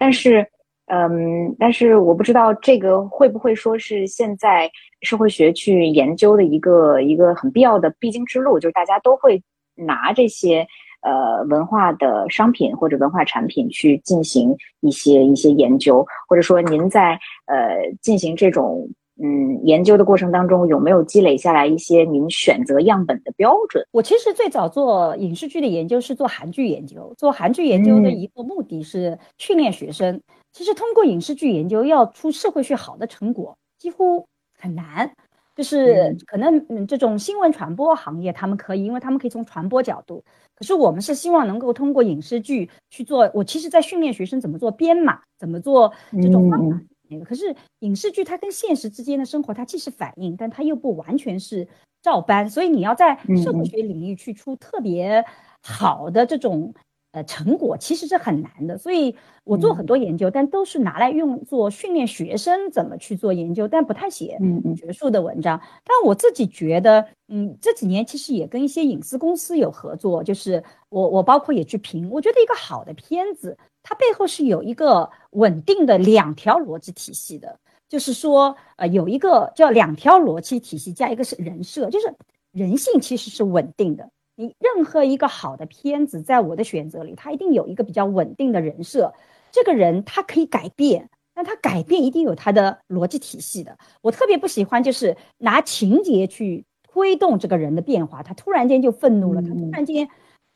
[0.00, 0.44] 但是，
[0.86, 4.70] 嗯，但是我不知道这个会不会说是现在
[5.02, 9.42] 社会学去研究的一个一个很必要的必经之路，就是大家都会
[9.76, 10.66] 拿这些
[11.02, 17.12] 呃文化的商品或者文化产品去进行一些一些研究，或者说您在
[17.44, 18.88] 呃进行这种。
[19.22, 23.84] 嗯，研究的过程当中有没有积累下来一些您选择样本的标准？
[23.92, 30.20] 我其实最早做影视剧的研究是做韩剧研究，做韩剧研究的一个目的是训练学生。
[30.52, 34.26] 其实通过影视剧研究要出社会学好的成果几乎
[34.58, 35.10] 很难，
[35.54, 40.24] 就是可能嗯这种新闻传播行业他们可以，因为他们可以从传播角度。
[40.56, 43.30] 可是我们是希望能够通过影视剧去做。
[43.34, 46.80] 我其实在训练学生怎么做编码，怎么做这种方法。
[47.10, 51.66] 那个可是影视剧，它跟现实之间的生活，它既是反映，但它又不完全是
[52.02, 52.48] 照搬。
[52.48, 55.24] 所以你要在社会学领域去出特别
[55.62, 56.72] 好的这种
[57.12, 58.78] 呃成果，其实是很难的。
[58.78, 64.38] 所以我做很多研究，但都是拿来用作训练学生怎么去做研究，但不太写
[64.76, 65.60] 学术的文章。
[65.84, 73.58] 但我自己觉得，嗯，这几年其实也跟一些影视公司有合作，就是我我包括也去评，我觉得一个好的片子。
[73.90, 82.14] 它背后是有一个稳定的两条逻辑体系的，就是说，呃，有一个叫两条逻辑体系加一个是人设，就是
[82.52, 84.08] 人性其实是稳定的。
[84.36, 89.12] 你任何一个好的片子，在我的选择里，它一定有一个比较稳定的人设。
[89.50, 93.76] 这个人他可以改变，但他改变一定有他的逻辑体系的。
[94.02, 100.08] 我特别不喜欢就是拿情节去推动这个人的变化，他突然间就愤怒了，他突然间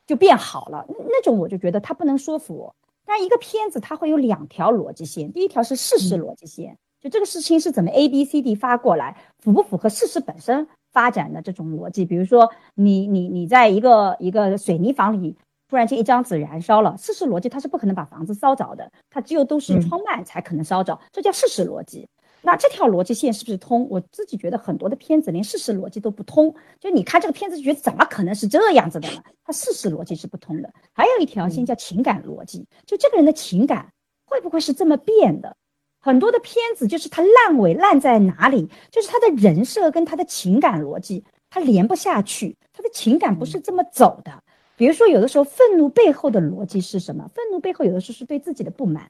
[0.06, 2.76] 就变好了，那种我就觉得他不能说服我。
[3.06, 12.04] 但一个片子它会有两条逻辑线，第一条是事实逻辑线，就这个事情是怎么 A B C D 发过来，符不符合事实本身发展的这种逻辑？
[12.04, 15.36] 比如说你你你在一个一个水泥房里，
[15.68, 22.08] 突然间一张纸燃烧了，事实逻辑它是不可能把房子烧着的，它只有都是窗幔才可能烧着，这叫事实逻辑。
[22.46, 23.88] 那这条逻辑线是不是通？
[23.88, 29.22] 我自己觉得很多的片子连事实逻辑都不通，就你看这个片子就觉得怎么可能是这样子的呢？
[29.42, 30.70] 它事实逻辑是不通的。
[30.92, 33.90] 还有一条线叫情感逻辑，就这个人的情感
[34.26, 35.56] 会不会是这么变的？
[36.00, 38.68] 很多的片子就是它烂尾烂在哪里？
[38.90, 44.30] 就是他的人设跟他的情感逻辑他连不下去，他的情感不是这么走的。
[44.76, 47.26] 比如说有的时候愤怒背后的逻辑是什么？
[47.34, 49.08] 愤怒背后有的时候是对自己的不满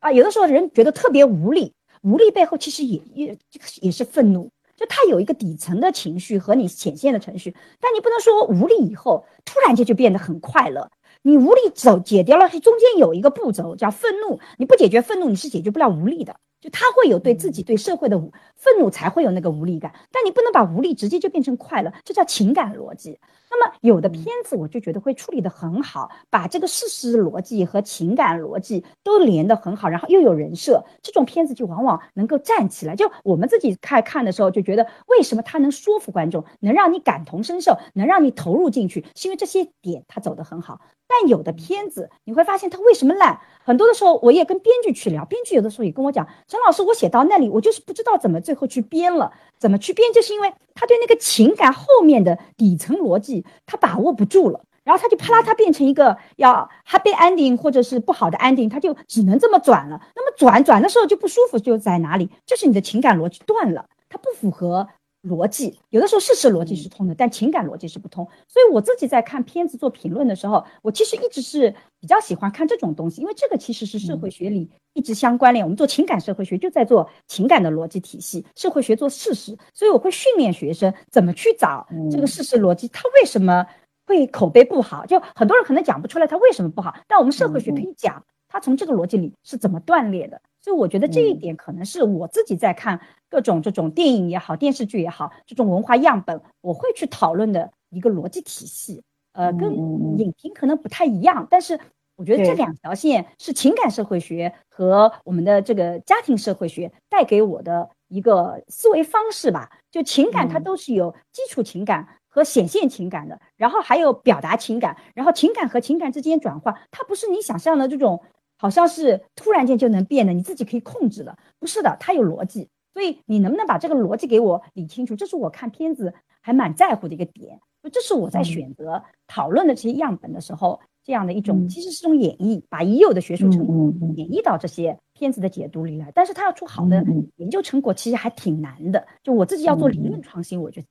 [0.00, 1.72] 啊，有的时候人觉得特别无力。
[2.04, 3.38] 无力背后其实也也
[3.80, 10.90] 也是愤怒，就他有一个底层的情绪和你显现的程序，但你不能说无力以后突然间就变得很快乐。
[11.22, 16.36] 你无力走解掉了，中间有一个步骤叫愤怒，你不解决愤怒，你是解决不了无力的。
[16.64, 18.18] 就他会有对自己、对社会的
[18.56, 19.92] 愤怒，才会有那个无力感。
[20.10, 23.20] 但你不能把无力直接就变成快乐，这叫情感逻辑。
[23.50, 32.96] 那么有的片子我就觉得会处理得很好，把这个事实逻辑和情感逻辑都连得很好，然后又有人设，这种片子就往往能够站起来。
[32.96, 40.80] 就我们自己看看的时候，就觉得为什么他能说服观众，能让你感同身受，能让你投入进去，是因为这些点他走得很好。
[41.06, 60.00] 但有的片子你会发现他为什么烂，很多的时候我也跟编剧去聊，编剧有的时候也跟我讲，陈老师，我写到那里，我就是不知道怎么最后去编了，怎么去编，就是因为他对那个情感后面的底层逻辑他把握不住了，然后他就啪啦，他变成一个要 happy ending 或者是不好的 ending，他就只能这么转了。
[60.14, 62.28] 那么转转的时候就不舒服，就在哪里？
[62.44, 64.86] 就是你的情感逻辑断了，它不符合。
[65.24, 68.24] 逻辑有的时候事实逻辑是通的，但情感逻辑是不通。
[68.46, 75.64] 所以我自己在看片子做评论的时候，我其实一直是比较喜欢看这种东西，因为这个其实是社会学里一直相关联。
[75.64, 83.64] 我们做情感社会学就在做情感的逻辑体系，社会学做事实，所以我会训练学生怎么去找这个事实逻辑，它为什么
[84.06, 85.06] 会口碑不好？
[85.06, 90.40] 就很多人可能讲不出来它为什么不好，但我们社会学可以讲它从这个逻辑里是怎么断裂的。
[90.64, 92.98] 所以我觉得这一点可能是我自己在看
[93.28, 99.02] 各种这种电影也好、电视剧也好，这种文化样本，我会去讨论的一个逻辑体系。
[99.32, 99.70] 呃，跟
[100.18, 101.78] 影评可能不太一样，但是
[102.16, 109.70] 我觉得这两条线是情感社会学和我们的这个家庭社会学带给我的一个思维方式吧。
[109.90, 118.22] 就情感它都是有基础情感和显现情感的，然后还有表达情感，然后情感和情感之间转换，它不是你想象的这种。
[118.64, 125.14] 好像是突然间就能变的，你自己可以控制的，不是的，它有逻辑，所以你能不能把这个逻辑给我理清楚？
[125.14, 133.74] 这是我看片子还蛮在乎的一个点，就这是我在选择讨论的这些样本的时候，这样的一种其实是种演绎，把已有的学术成果
[134.16, 136.10] 演绎到这些片子的解读里来。
[136.14, 137.04] 但是它要出好的
[137.36, 139.06] 研究成果，其实还挺难的。
[139.22, 140.86] 就我自己要做理论创新，我觉得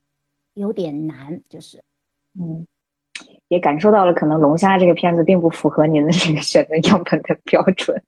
[0.53, 1.81] 有点难，就是，
[2.39, 2.67] 嗯。
[3.47, 8.01] 也感受到了，可能龙虾这个片子并不符合您的这个选择样本的标准，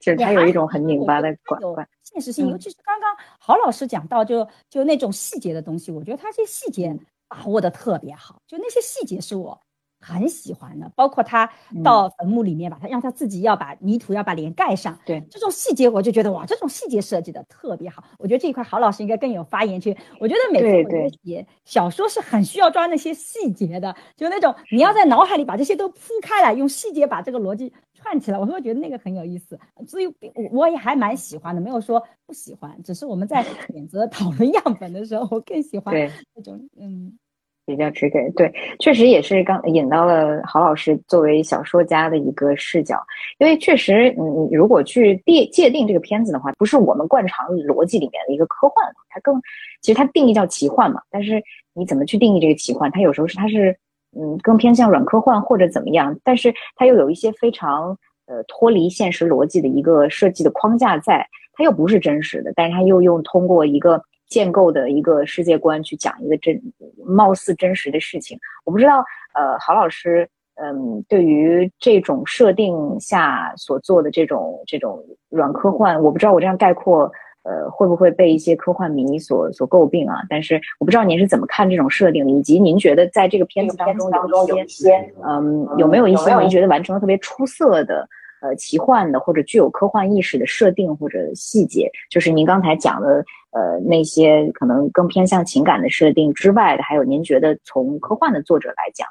[0.00, 6.94] 就是它有一种很拧巴的管管现实性，尤其是刚刚郝老师讲到，就就那种细节的东西，我觉得他这些细节
[7.28, 9.58] 把握的特别好，就那些细节是我。
[10.02, 11.48] 很喜欢的，包括他
[11.84, 18.02] 到坟墓里面，把他让他自己要把泥土要把脸盖上，对这种细节，我就觉得哇，这种细节设计的特别好。
[18.18, 19.96] 我觉得这一块郝老师应该更有发言权。
[20.18, 29.56] 我觉得每次写小说是很需要抓那些细节的，就那种你要在脑海里把这些都铺开来，用细节把这个逻辑串起来，我会觉得那个很有意思。
[29.86, 30.12] 所以
[30.50, 35.94] 我也还蛮喜欢的，没有说不喜欢，只是我们在选择讨论样本的时候，我更喜欢
[36.34, 37.16] 那种嗯。
[37.64, 43.00] 比较直给对，确实也是刚引到了郝老师作为小说家的一个视角，
[43.38, 48.74] 因为确实，你如果去界界定这个片子的话，不是我们惯常逻辑里面的一个科幻，
[49.08, 49.40] 它更
[49.80, 51.00] 其实它定义叫奇幻嘛。
[51.08, 51.40] 但是
[51.72, 52.90] 你怎么去定义这个奇幻？
[52.90, 53.76] 它有时候是它是
[54.18, 57.96] 嗯更偏向软科幻或者怎么样，但是它又有一些非常
[58.26, 64.02] 呃脱离现实逻辑的一个设计的框架在，它又不是真实的，但是它又用通过一个。
[64.32, 66.58] 建构的一个世界观去讲一个真
[67.04, 80.22] 貌似真实的事情，我不知道，呃，郝老师，嗯，对于这种设定下所做的这种这种软科幻，我不知道我这样概括，呃，会不会被一些科幻迷所所诟病啊？
[80.30, 84.10] 但是我不知道您是怎么看这种设定，以及您觉得在这个片子当中
[84.48, 88.08] 有一些，嗯，有没有一些您觉得完成的特别出色的？
[88.42, 99.06] 呃，奇幻的或者具有科幻意识的设定或者细节，就是您刚才讲的，呃，那些可能更偏向情感的设定之外的，还有您觉得从科幻的作者来讲，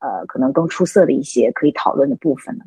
[0.00, 2.64] 呃，可能更出色的一些可以讨论的部分呢？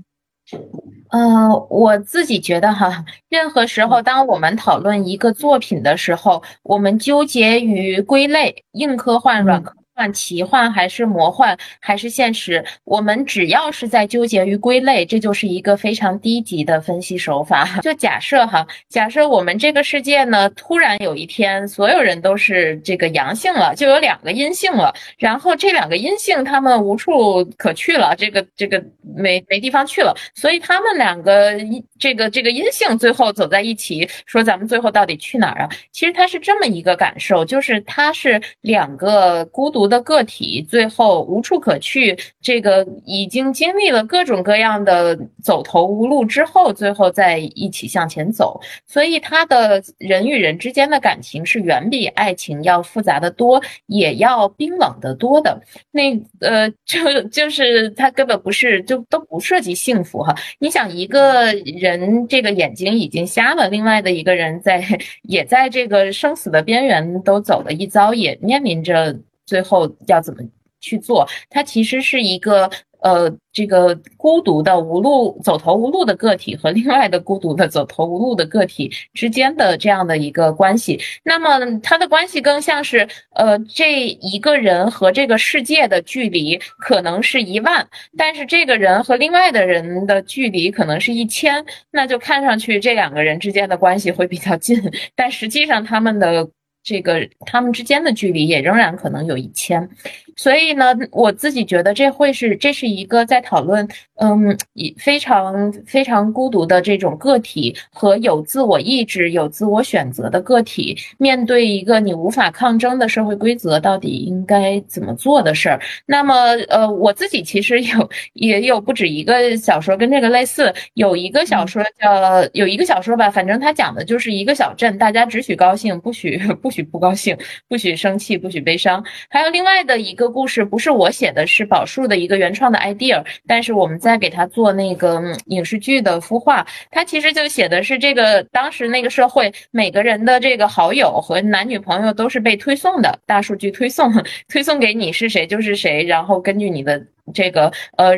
[1.12, 9.74] 嗯，我自己觉得哈，任何时候当我们讨论一个作品的时候，我们纠结于归类，硬科幻、软科。
[9.98, 12.64] 幻、奇幻还是魔幻还是现实？
[12.84, 17.68] 我们只要是在纠结于归类，这就是一个非常低级的分析手法。
[17.82, 28.80] 就假设哈，假设我们这个世界呢，突然有一天所有人都是这个阳性了，就有两个阴性了，然后这两个阴性他们无处可去了，这个这个
[29.16, 31.54] 没没地方去了，所以他们两个
[31.98, 35.70] 这个这个阴性最后走在一起，说咱们最后到底去哪儿啊？
[35.92, 39.87] 其实它是这么一个感受，就是它是两个孤独。
[39.88, 48.60] 的个体，最后无处可去，这个已经经历了各种各样的走投无路之后，最后再一起向前走。
[48.86, 55.62] 所以他的人与人之间的感情是远比爱情要复杂的多，也要冰冷的多的。
[55.92, 60.36] 那呃，就就是他根本不是，就都不涉及幸福哈。
[60.60, 64.84] 你想一个人这个眼睛已经瞎了，另外的一个人在
[65.24, 69.18] 也在这个生死的边缘都走了一遭，也面临着
[69.48, 70.44] 最后要怎么
[70.80, 71.28] 去做。
[71.50, 72.70] 他其实是一个。
[73.00, 87.88] 呃，这个孤独的无路走投无路的个体和另外的孤独的走投无路的个体之间的这样的一个关系，那么它的关系更像是，呃，这一个人和这个世界的距离可能是一万，
[88.18, 94.82] 但是这个人和另外的人的距离可能是一千，那就看上去这两个人之间的关系会比较近，
[95.16, 96.50] 但实际上他们的。
[96.88, 99.90] 这个他们之间的距离也仍然可能有一千，
[100.38, 103.86] 所以呢，我自己觉得这会是这是一个在讨论，
[104.20, 104.58] 嗯，
[104.98, 115.82] 非常非常孤独的这种个体和有自我意志、有自我选择的个体，面对一个你无法抗争的社会规则，到底应该怎么做的事儿。
[116.06, 116.34] 那么，
[116.70, 126.78] 呃，我自己其实有也有不止一个小说跟这个类似，有一个小说叫有一个小说吧，反正它讲的就是一个小镇，大家只许高兴，不许 不许。
[126.78, 127.36] 许不高兴，
[127.68, 129.04] 不许生气，不许悲伤。
[129.30, 136.66] 还有另外的一个故事，不是我写的，是宝树的一个原创的 idea，但是我们在给他做那个影视剧的孵化。
[136.90, 144.12] 他其实就写的是这个当时那个社会，每个人的这个好友和男女朋友都是被推送的，大数据推送，
[144.48, 148.14] 推送给你是谁就是谁，然后根据你的这个呃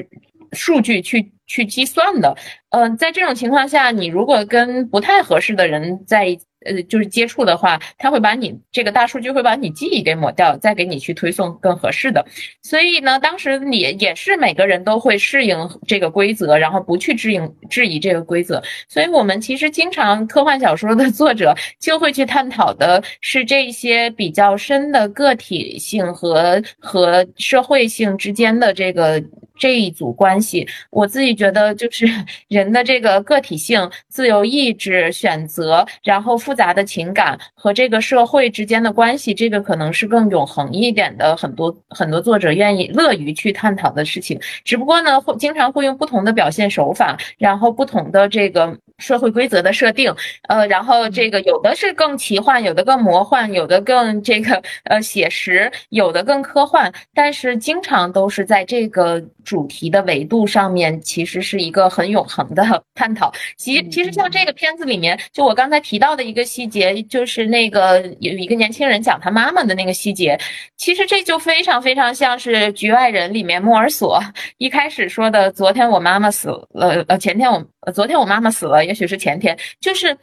[0.54, 2.36] 数据去去计算的。
[2.70, 6.40] 嗯，在这种情况下，你如果跟不太合适的人在一。
[6.66, 12.26] 呃，就是接触的话，他会把你这个大数据会把你记忆给抹掉，再给你去推送更合适的。
[12.62, 15.58] 所以呢，当时你也是每个人都会适应
[15.88, 17.40] 这个规则，然后不去质疑
[17.70, 18.62] 质疑这个规则。
[18.88, 29.24] 所以我们其实经常科幻小说的作者就会去探讨的是这些比较深的个体性和和社会性之间的这个。
[29.62, 32.08] 这一组关系，我自己觉得就是
[32.48, 41.38] 人的这个个体性、自由意志、选择，然后复杂的情感和这个社会之间的关系，这个可能是更永恒一点的。
[41.38, 50.12] 很多很多作者愿意乐于去探讨的事情，只不过呢，会经常会用不同的表现手法，然后不同的这个社会规则的设定，
[50.48, 59.24] 呃，然后这个有的是更奇幻，有的更魔幻，有的更这个呃写实，有的更科幻，但是经常都是在这个。
[59.50, 63.34] 主题的维度上面，其实是一个很永恒的 探讨。
[63.58, 70.40] 其其实像这个片子里面，就我刚才提到的一个细节，就是那个有一个年轻人讲他妈妈的那个细节，
[70.78, 74.22] 其实这就非常非常像是《局外人》里面莫尔索
[74.60, 80.16] 一开始说的：“昨天我妈妈死了，呃，前天我，昨天我妈妈死了，也许是前天。”就是。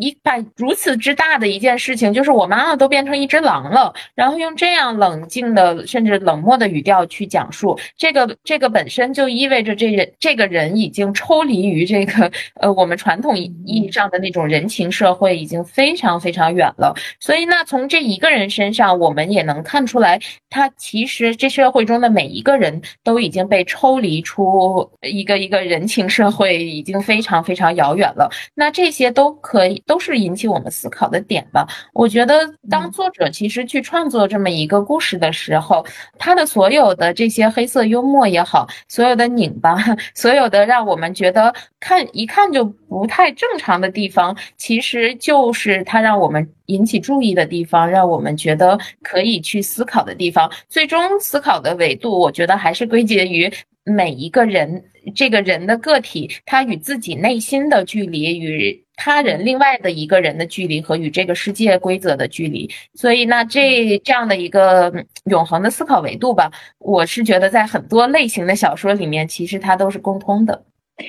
[0.00, 12.30] 一把如此之大的一件事情，就是我妈妈都变成一只狼了，然后用这样冷静的甚至冷漠的语调去讲述这个，这个本身就意味着这人这个人已经抽离于这个
[12.60, 16.94] 呃我们传统意义上的那种人情社会，已经非常非常远了。
[17.20, 28.30] 所以那从这一个人身上，我们也能看出来，他其实这社会中的每一个人都已经被抽离出一个一个人情社会，已经非常非常遥远了。
[28.54, 29.82] 那这些都可以。
[29.90, 31.66] 都是引起我们思考的点吧。
[31.92, 35.84] 我觉得，当作者其实去创作这么一个故事的时候，
[36.16, 39.74] 他的所有的这些黑色幽默也好，所有的拧巴，
[40.14, 50.48] 所有的让我们觉得看一看就不太正常的地方，其实就是他让我们引起注意的地方，让我们觉得可以去思考的地方。
[50.68, 54.84] 最终思考的维度，我觉得还是归结于每一个人
[55.16, 58.84] 这个人的个体，他与自己内心的距离与。
[59.02, 64.92] 他人另外的一个人的距离和与这个世界规则的距离，所以那这这样的一个
[65.24, 70.62] 永恒的思考维度吧，我是觉得在很多类型的小说里面，其实它都是共通的。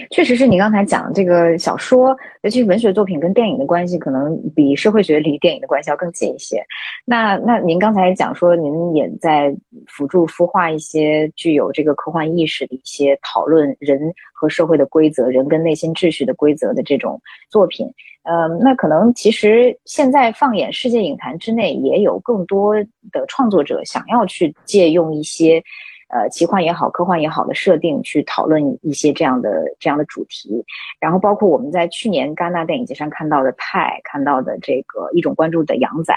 [0.10, 6.64] 确实是你刚才讲这个小说，尤其是文学作品跟电影的关系，可能比社会学离电影的关系要更近一些。
[7.06, 9.56] 那那您刚才讲说，您也在
[9.88, 14.00] 辅助孵化一些具有这个科幻意识的一些讨论人
[14.34, 17.88] 和社会的规则、人跟内心秩序的规则的这种作品。
[18.24, 22.76] 呃，那可能其实现在放眼世界影坛之内，也有更多
[23.12, 25.64] 的创作者想要去借用一些。
[26.12, 30.66] 呃，奇幻也好，科幻也好的设定去讨论一些这样的这样的主题，
[31.00, 36.14] 然后包括我们在去年戛纳电影节上看到的《泰》，看到的这个一种关注的《羊仔》，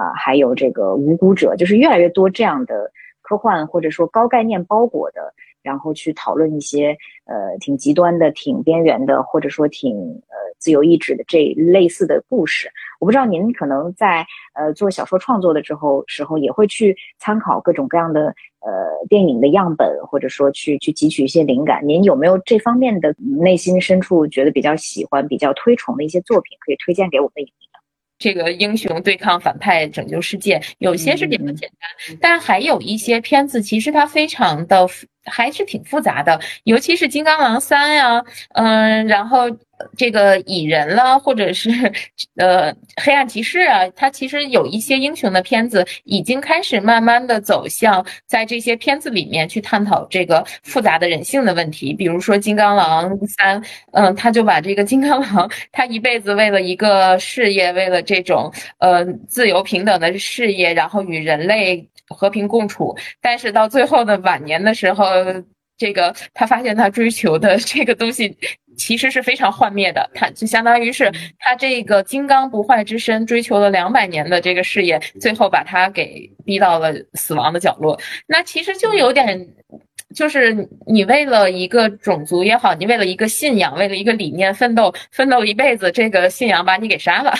[0.00, 12.70] 啊，还有这个无辜者，就是越来越多这样的科幻或者说高概念包裹的，然后去讨论一些呃挺极端的、挺边缘的，或者说挺呃自由意志的这类似的故事。
[13.00, 21.86] 我不知道您可能在呃做小说创作的时候时候也会去参考各种各样的呃电影的样本，或者说去去汲取一些灵感。
[21.86, 27.46] 您有没有这方面的内心深处觉得比较喜欢、比较推崇的一些作品可以推荐给我们？
[28.18, 34.88] 这个英雄对抗反派拯救世界，有些是比较简单，但还有一些片子其实它非常的
[35.24, 39.48] 还是挺复杂的，尤其是《金刚狼三》呀，嗯，然后。
[39.96, 41.70] 这个蚁人啦，或者是
[42.36, 51.92] 呃黑暗骑士啊，它其实有一些英雄的片子已经开始慢慢的走向在这些片子里面去探讨这个复杂的人性的问题。
[51.94, 53.62] 比如说金刚狼三，
[53.92, 65.04] 嗯，他就把这个金刚狼他一辈子为了一个事业，为了这种呃自由平等的事业，然后与人类和平共处，但是到最后的晚年的时候。
[65.78, 68.36] 这个他发现他追求的这个东西
[68.76, 77.98] 其实是非常幻灭的，他就相当于是他这个金刚不坏之身追求了两百年的这个事业，最后把他给逼到了死亡的角落。
[78.26, 79.48] 那其实就有点，
[80.14, 87.34] 就是你为了一个种族也好，你为了一个信仰，为了一个理念奋斗，奋斗一辈子，这个信仰把你给杀了，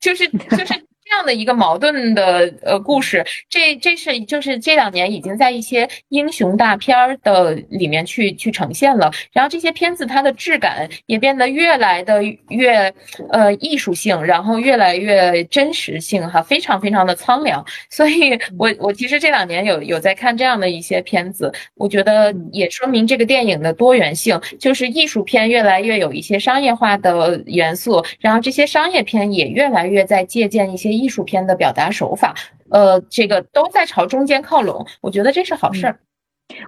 [0.00, 0.86] 就 是就是。
[1.08, 12.92] 这样的一个矛盾的呃故事，这这是就是这两年已经在一些英雄大片儿的里面去去呈现了，然后这些片子它的质感也变得越来的越
[13.30, 17.64] 呃艺术性，然后越来越真实性哈，非常非常的苍凉。
[17.88, 30.95] 所以我我其实这两年有有在看这样的一些片子，我觉得也说明这个电影的多元性，就是艺术片越来越有一些商业化的元素，然后这些商业片也越来越在借鉴一些。
[30.96, 32.34] 艺术片的表达手法，
[32.70, 35.98] 呃，这个都在朝中间靠拢，我觉得这是好事儿。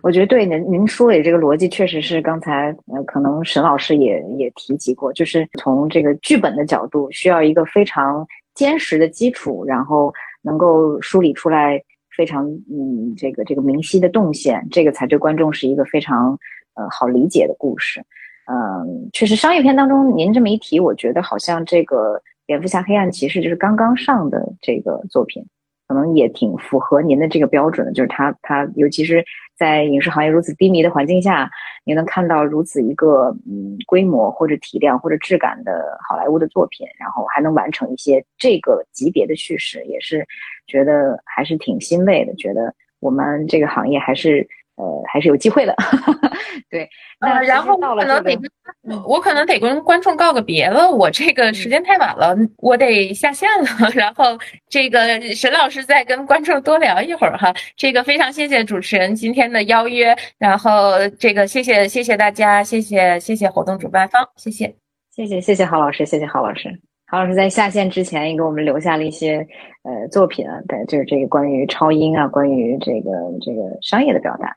[0.03, 10.12] 我觉得对您您说的这个逻辑，确实是刚才呃，可能沈老师也也提及过，就是从这个剧本的角度，需要一个非常坚实的基础，然后
[10.43, 11.81] 能够梳理出来
[12.16, 16.37] 非常嗯这个这个明晰的动线，这个才对观众是一个非常
[16.74, 18.03] 呃好理解的故事。
[18.51, 22.20] 嗯，确实商业片当中，您这么一提，我觉得好像这个。
[22.49, 25.44] 蝙蝠侠黑暗骑士就是刚刚上的这个作品，
[25.86, 27.92] 可能也挺符合您的这个标准的。
[27.92, 29.22] 就是他，他尤其是
[29.55, 31.51] 在影视行业如此低迷的环境下，
[31.84, 40.26] 你能看到如此一个嗯规模或者体量或者质感的好莱坞的作品，然后还能完成一些这个级别的叙事，也是
[40.66, 42.34] 觉得还是挺欣慰的。
[42.36, 44.49] 觉得我们这个行业还是。
[44.79, 45.74] 呃，还是有机会的，
[46.70, 46.89] 对。
[47.20, 53.66] 呃，然后可能得跟，我可能得跟观众告个别了，我这个时间太晚了，我得下线了。
[53.93, 54.39] 然后
[54.70, 57.53] 这个沈老师再跟观众多聊一会儿哈。
[57.76, 64.72] 这个非常谢谢主持人今天的邀约，然后这个谢谢谢谢大家，谢谢谢谢活动主办方，谢谢
[65.11, 66.70] 谢谢谢谢郝老师，谢谢郝老师。
[67.11, 69.45] 郝老师在下线之前也给我们留下了一些
[69.89, 73.11] 呃作品啊，对，就是这个关于超英啊，关于这个
[73.41, 74.55] 这个商业的表达。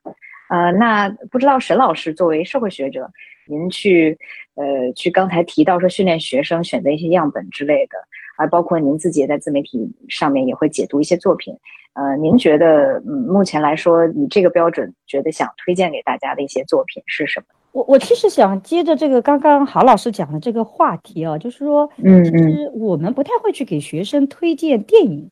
[0.49, 3.09] 呃，那不知道沈老师作为社会学者，
[3.47, 4.17] 您去
[4.55, 7.95] 呃去刚才提到说训练学生选择一些样本之类的，
[8.37, 11.57] 还包括您自己也在自媒体上面也会解读一些作品。
[11.93, 17.45] 呃，您觉得嗯目前来说以这个标准，觉得想推荐给大家的一些作品是什么？
[17.71, 25.29] 我我其实想接着这个刚刚郝老师讲的这个话题啊，就是说，嗯其实我们不太会去给学生推荐电影，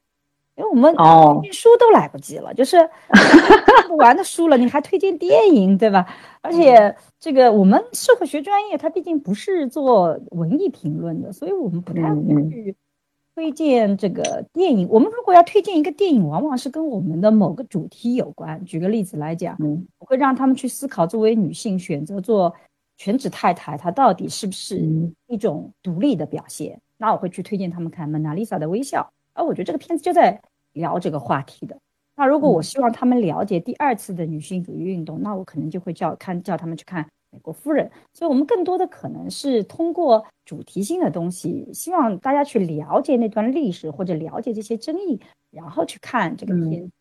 [0.55, 2.77] 因为我们哦书都来不及了，就是
[3.09, 6.05] 看不完的书了，你还推荐电影，对吧？
[6.41, 12.75] 而且这个我们社会学专业，它毕竟不是做文艺评论的，所以我们不太会去。
[13.39, 18.61] 推荐这个电影，我们如果要推荐一个电影，往往是跟我们的某个主题有关。
[18.65, 22.53] 举个例子来讲，嗯我会让他们去思考，作为女性选择做
[22.97, 24.85] 全职太太，她到底是不是
[25.27, 26.77] 一种独立的表现？
[26.97, 28.99] 那我会去推荐他们看《蒙娜丽莎的微笑》，
[29.31, 30.41] 而我觉得这个片子就在
[30.73, 31.77] 聊这个话题的。
[32.17, 37.07] 那如果我希望他们了解第二次的女性主义运动，那我可能就会叫看叫他们去看。
[37.31, 45.19] 美国夫人，所以我们更多的可能是通过主题性的东西，希望大家去了解那段历史或者了解这些争议，
[45.51, 46.91] 然后去看这个片子。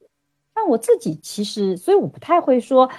[0.55, 2.91] 但我自己其实，所以我不太会说，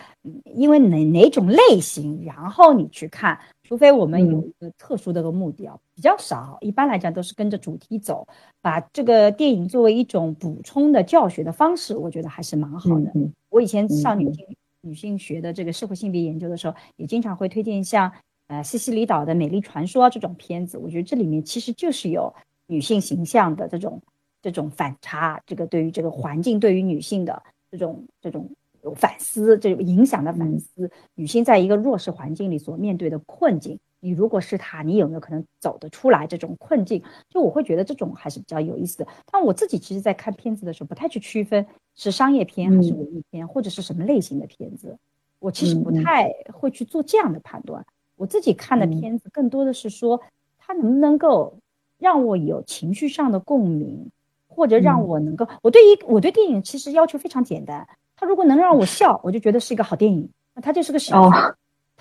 [0.56, 6.58] 因为哪哪种类型，然后你去看，除非我们有一个特殊的个目的啊，比较少。
[6.62, 8.26] 一般来讲都是跟着主题走，
[8.62, 13.12] 把这个电影作为一种补充的教学的方式，我觉得还是蛮好的。
[13.50, 14.46] 我以前上女性。
[14.82, 18.12] 女性学的这个社会性别研究的时候，也经常会推荐像
[18.48, 20.78] 呃西西里岛的美丽传说这种片子。
[20.78, 22.34] 我觉得这里面其实就是有
[22.68, 24.02] 女性形象的这种
[24.42, 28.50] 这种反差，这个对于这个环境对于女性的这种这种
[28.84, 33.78] 有反思，这种影响的反思，女性在一个弱势环境里所面对的困境。
[34.02, 37.04] 你如果是他，你有没有可能走得出来这种困境？
[37.30, 39.08] 就我会觉得这种还是比较有意思的。
[39.32, 44.98] 但我自己其实，在看片子的时候，不太去区分是商业片还是文艺片，或者是什么类型的片子。
[45.40, 47.86] 我其实不太会去做这样的判断。
[48.16, 50.22] 我自己看的片子，更多的是说，
[50.58, 51.58] 它能不能够
[51.98, 54.12] 让我有情绪上的共鸣，
[54.48, 57.88] 或者让我能够，我对于我对电影其实要求非常简单。
[58.16, 61.30] 它如果能让我笑，我就觉得是一个好电影，那它就是个小。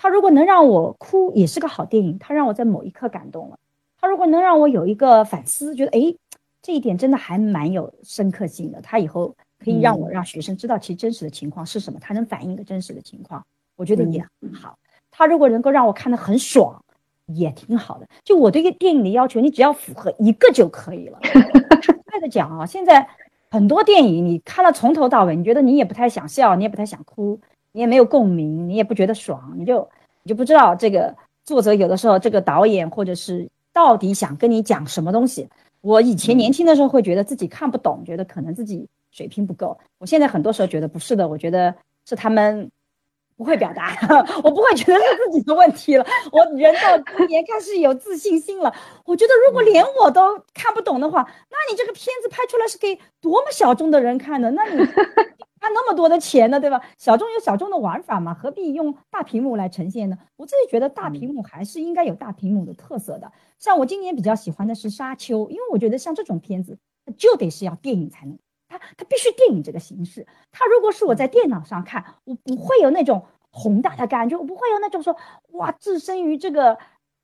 [0.01, 2.17] 他如果能让我哭，也是个好电影。
[2.19, 3.57] 他让我在某一刻感动了。
[3.99, 6.15] 他如果能让我有一个反思，觉得哎，
[6.61, 8.79] 这一点真的还蛮有深刻性的。
[8.79, 13.45] 他以后可以让我让学生知道其实真实的情况是什么，他能反映一个真实的情况，
[13.75, 14.79] 我觉得也很好。
[15.11, 16.81] 他如果能够让我看得很爽，
[17.25, 18.07] 也挺好的。
[18.23, 21.19] 就我对一个电影的要求，你只要符合一个就可以了。
[21.21, 23.05] 坦白的讲啊，现在
[23.51, 27.37] 很多电影你看了从头到尾，你觉得你也不太想笑，你也不太想哭。
[27.71, 29.87] 你也没有共鸣，你也不觉得爽，你就
[30.23, 31.15] 你就不知道这个
[31.45, 35.47] 作者有的时候这个导演或者是到底想跟你讲什么东西。
[35.81, 39.77] 我以前年轻的时候会觉得自己看不懂，觉得可能自己水平不够。
[39.97, 41.73] 我现在很多时候觉得不是的，我觉得
[42.05, 42.69] 是他们
[43.37, 43.95] 不会表达，
[44.43, 46.05] 我不会觉得是自己的问题了。
[46.31, 48.73] 我人到今年开始有自信心了，
[49.05, 54.51] 我觉得如果连我都看不懂的话，那你这个片子拍出来是给多么小众的人看的？
[54.51, 54.85] 那你。
[55.59, 56.81] 他那么多的钱呢，对吧？
[56.97, 60.17] 小众有小众的玩法嘛，何必用大屏幕来呈现呢？
[60.37, 63.31] 我自己觉得大屏幕还是应该有大屏幕的特色的。
[63.57, 68.39] 像我今年比较喜欢的是《沙丘》，因为我觉得像这种片子，它就得是要电影才能，
[68.69, 70.25] 它它必须电影这个形式。
[70.51, 75.17] 它如果是我在电脑上看，我不会有那种宏大的感觉，我不会有那种说
[75.51, 76.77] 哇，置身于这个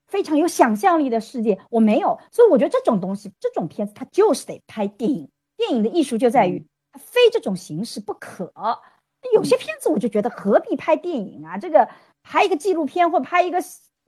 [0.08, 2.20] 非常有想象力的世界，我没有。
[2.32, 5.30] 所以我觉得这种东西，这种片子它就是得拍电影。
[5.56, 6.66] 电影的艺术就在于。
[6.98, 8.52] 非这种形式不可。
[9.34, 11.58] 有些片子我就觉得何必拍电影啊？
[11.58, 11.90] 这个
[12.22, 13.58] 拍一个纪录片或拍一个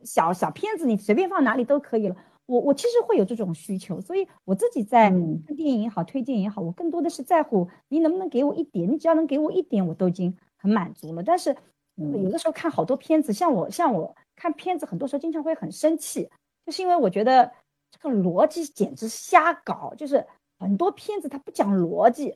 [0.04, 2.16] 小小片子，你随便放哪里都可以了。
[2.46, 8.90] 我我其实会有这种需求，所以我自己在看电影也好，推荐也好，我更多的是在乎你能不能给我一点。
[8.90, 11.24] 你只要能给我一点，我都已经很满足了。
[11.24, 11.58] 但是
[11.96, 16.30] 有的时候看好多片子，像我像我看片子，很多时候经常会很生气，
[16.64, 17.52] 就是因为我觉得
[17.90, 20.26] 这个逻辑简直瞎搞，就是
[20.60, 22.36] 很多片子它不讲逻辑。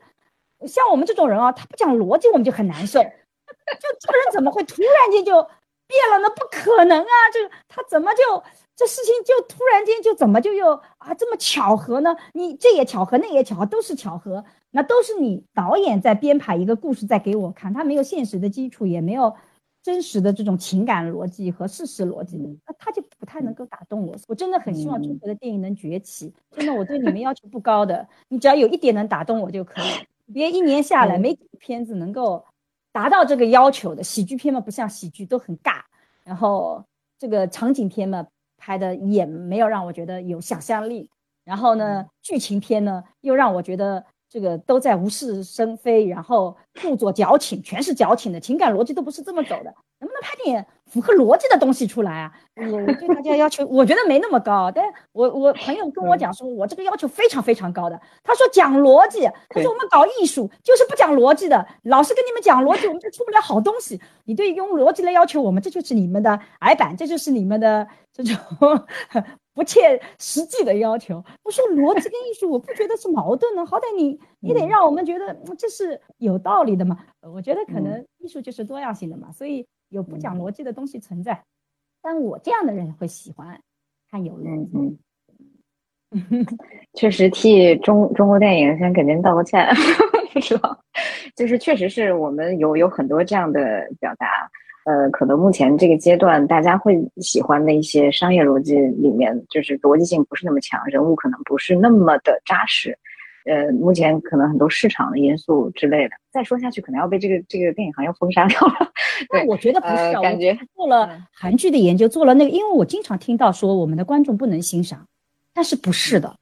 [0.67, 2.99] 像我们这种人啊，他不讲逻辑，我们就很难受。
[3.01, 5.33] 就这个人怎么会突然间就
[5.87, 6.29] 变了呢？
[6.35, 7.13] 不可能啊！
[7.33, 8.43] 这个他怎么就
[8.75, 12.15] 这事情就突然间就怎么就又啊这么巧合呢？
[12.33, 14.43] 你这也巧合，那也巧合，都是巧合。
[14.71, 19.35] 那都是你导演在编排一个故事，在给我看，他没有现实的基础，也没有
[19.83, 24.15] 真实的这种情感逻辑和事实逻辑，那他就不太能够打动我。
[24.29, 26.33] 我真的很希望中国的电影能崛起。
[26.55, 29.85] 真的，我对你们要求不高的，你只要有一点能打动我就可以。
[30.33, 32.45] 别一年下来没几个片子能够
[32.91, 35.81] 达到这个要求的喜剧片嘛，不像喜剧都很尬，
[36.23, 36.83] 然后
[37.17, 41.09] 这个场景片嘛拍的也没有让我觉得有想象力，
[41.43, 50.67] 然后呢剧情片呢又让我觉得这个都在无事生非，然后故作矫情，全是矫情的情感逻辑都不是这么走的，能不能拍点？
[50.87, 52.33] 符合逻辑的东西出来啊！
[52.57, 54.69] 我我对大家要求，我觉得没那么高。
[54.69, 54.83] 但
[55.13, 57.97] 我我朋友跟我讲说，我这个要求非常非常高的。
[58.21, 61.65] 他说讲逻辑，他说我们搞艺术就是不讲逻辑的。
[61.83, 64.01] 老是跟你们讲逻辑，我们就出不了好东西。
[64.25, 68.35] 你对用逻辑来要求我们，这就是你们的矮板，这就是你们的这种
[69.55, 71.23] 不切实际的要求。
[71.43, 73.65] 我说逻辑跟艺术，我不觉得是矛盾呢。
[73.65, 76.97] 好歹你你得让我们觉得这是有道理的嘛。
[77.21, 79.65] 我觉得可能艺术就是多样性的嘛，所以。
[79.91, 81.43] 有不讲逻辑的东西存在，
[82.01, 83.61] 但我这样的人会喜欢
[84.09, 84.97] 看有逻辑。
[86.95, 89.65] 确实替中中国电影先给您道个歉，
[90.33, 90.77] 不知道，
[91.35, 94.27] 就是确实是我们有有很多这样的表达，
[94.85, 102.97] 呃，可能目前这个阶段大家会喜欢的一些商业逻辑里面，就是逻辑性不是那么强，人物可能不是那么的扎实。
[103.45, 108.91] 呃，目前可能很多市场的因素之类的，再说下去可能要被这个这个电影行业封杀掉了。
[109.31, 115.07] 那，我觉得不是，感觉做了韩剧的研究，做了那个，因为我经常听到说我们的观众不能欣赏，
[115.53, 116.35] 但是不是的，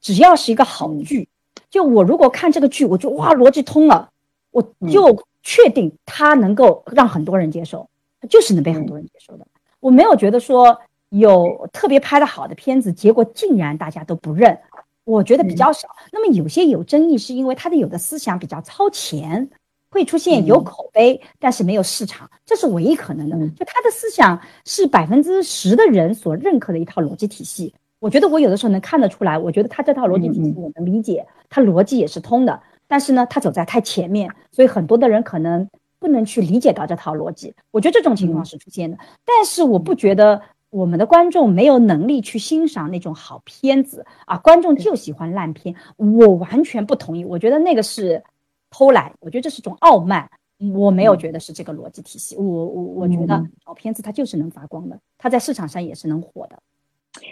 [0.00, 1.28] 只要是一个好剧，
[1.70, 4.10] 就我如果看这个剧，我就哇逻辑通了，
[4.50, 7.88] 我就确定它能够让很多人接受，
[8.20, 9.46] 它就是能被很多人接受的。
[9.78, 10.78] 我没有觉得说
[11.08, 14.58] 有特别拍的好的片子，结果竟然大家都不认。
[15.04, 19.50] 我觉得比较少，那么有些有争议，是因为他的有的思想比较超前，
[19.90, 23.36] 会出现有口碑，但是没有市场，这是唯一可能的。
[23.56, 37.52] 就他的思想是百分之十的人所认可的一套逻辑体系，我觉得我有的时候能看得出来，我觉得他这套逻辑体系我能理解，他逻辑也是通的，但是呢，他走在太前面，所以很多的人可能不能去理解到这套逻辑。
[37.72, 40.40] 我觉得这种情况是出现的，但是我不觉得
[40.70, 47.24] 我们的观众没有能力去欣赏那种好片子啊，观众就喜欢烂片，我完全不同意。
[47.24, 48.22] 我觉得那个是
[48.70, 50.30] 偷懒，我觉得这是种傲慢。
[50.74, 56.58] 我没有觉得是这个逻辑体系，我我我觉得好片子它就是能发光的，它在市场上也是能火的。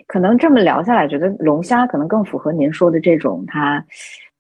[0.07, 3.85] 可能这么聊下来，觉得龙虾可能更符合您说的这种，它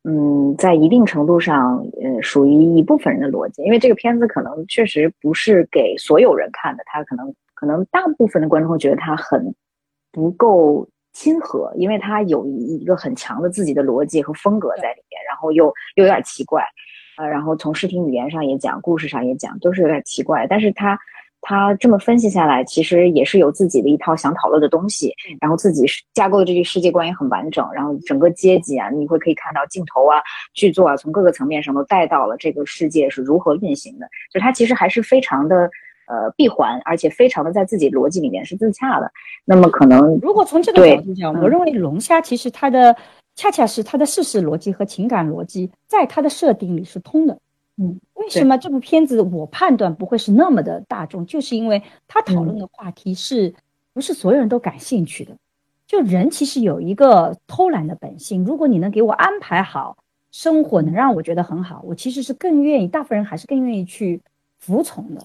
[0.04, 9.52] 嗯，在一定程度上，呃，属于一部分人的逻辑，因为这个片子可能确实不是给所有人看的，它可能可能大部分的观众会觉得他很
[10.12, 16.64] 不够亲和，因为他有一个很强的自己的逻辑和风格在里面，然后又又有点奇怪。
[17.16, 20.46] 呃，然后从视听语言上也讲，故事上也讲，都是有点奇怪。
[20.46, 20.96] 但是他
[21.40, 25.84] 他这么分析下来，其实也是有自己的一套想讨论的东西，然后自己
[26.14, 27.68] 架构的这个世界观也很完整。
[27.72, 30.22] 然后整个阶级啊，你会可以看到镜头啊、
[30.54, 34.08] 剧作啊，从各个层面上都带到了这个世界是如何运行的。
[34.32, 35.68] 就他其实还是非常的
[36.08, 39.12] 呃闭环，而且非常的在自己逻辑里面是自洽的。
[39.44, 42.96] 那么可能如果从这个角度讲，我认为龙虾其实它的。
[43.40, 47.38] 恰恰是它的事实逻辑和情感逻辑，在它的设定里是通的。
[47.76, 51.24] 嗯，为什么这部片子我判断不会是那么的大众？
[51.24, 53.54] 就是因为他讨论的话题是
[53.94, 55.36] 不是所有人都感兴趣的？
[55.86, 58.44] 就人其实有一个偷懒的本性。
[58.44, 59.96] 如果你能给我安排好
[60.32, 62.88] 生活，能让我觉得很好，我其实是更愿意。
[62.88, 64.20] 大部分人还是更愿意去
[64.58, 65.24] 服从的，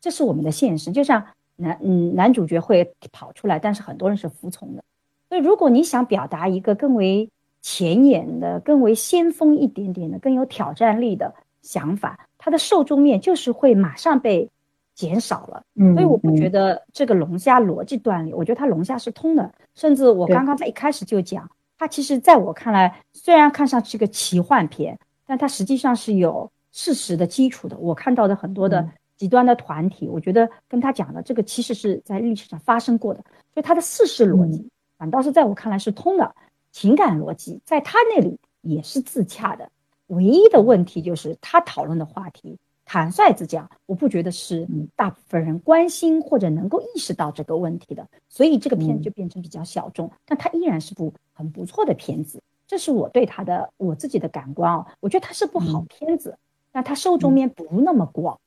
[0.00, 0.90] 这是我们的现实。
[0.90, 1.24] 就像
[1.56, 4.82] 男嗯男主角会跑出来，但是很多人是服从的。
[5.28, 7.28] 所以如果你想表达一个更为
[7.62, 11.32] 前沿的、更为先锋一点点的、更有挑战力的
[11.62, 14.48] 想法，它的受众面就是会马上被
[14.94, 15.62] 减少了。
[15.74, 19.52] 嗯，所以我不觉得这个龙虾逻辑断裂，我觉得它龙虾是通的。
[19.74, 21.48] 甚至我刚刚在一开始就讲，
[21.78, 27.76] 它其实在我看来，虽然看上去是个奇幻片，但它实际上是有事实的基础的。
[27.78, 28.88] 我看到的很多的
[29.20, 33.20] 极端的团体，我觉得跟他讲的这个其实是在历史上发生过的，
[33.52, 36.34] 所以他的事实逻辑反倒是在我看来是通的。
[36.72, 39.68] 情感逻辑在他那里也是自洽的，
[40.06, 42.56] 唯一的问题就是他讨论的话题，
[42.86, 44.66] 坦率之讲，我不觉得是
[44.96, 56.38] 大部分人关心或者能够意识到这个问题的，所以这个片子就变成比较小众，但它依然是部很不错的片子，这是我对他的我自己的感官啊，我觉得它是部好片子，
[56.72, 58.40] 但它受众面不那么广，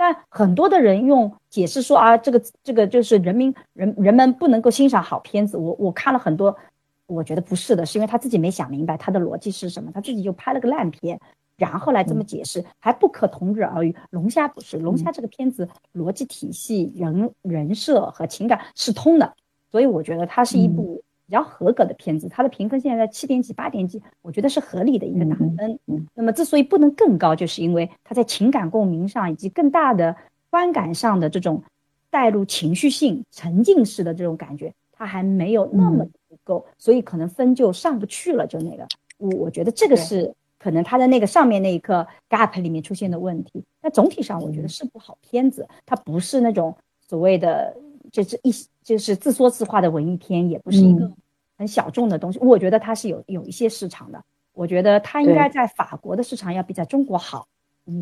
[0.00, 6.56] 但很多的人用解释说啊，这个这个就是人民人人们不能够欣赏好片子，我我看了很多。
[7.04, 11.20] 我觉得不是的，是因为他自己没想明白他的逻辑是什么，他自己就拍了个烂片，
[11.56, 13.94] 然后来这么解释，还不可同日而语。
[14.10, 19.34] 龙虾不是龙虾这个片子逻辑体系、人人设和情感是通的，
[19.72, 22.28] 所以我觉得它是一部比较合格的片子。
[22.28, 25.78] 它的评分现在在七点几、八点几，我觉得是合理的一个打分。
[26.12, 30.16] 那么之所以不能更高，就是因为它在情感共鸣上以及更大的
[30.50, 31.62] 观感上的这种
[32.10, 36.04] 带入情绪性、沉浸式的这种感觉，它还没有那么。
[36.30, 38.86] 不够，所以可能分就上不去了，就那个，
[39.18, 43.64] 我我觉得这个是可能他的那个上面那一颗 gap 里面出现的问题。
[43.82, 47.76] 那总体上我觉得是部好片子，它不是那种所谓的
[48.12, 48.52] 就是一
[48.82, 51.10] 就是自说自话的文艺片，也不是一个
[51.56, 52.38] 很小众的东西。
[52.40, 57.46] 我觉得它是有有一些市场的，我觉得它应该在法国的市场要比在中国好，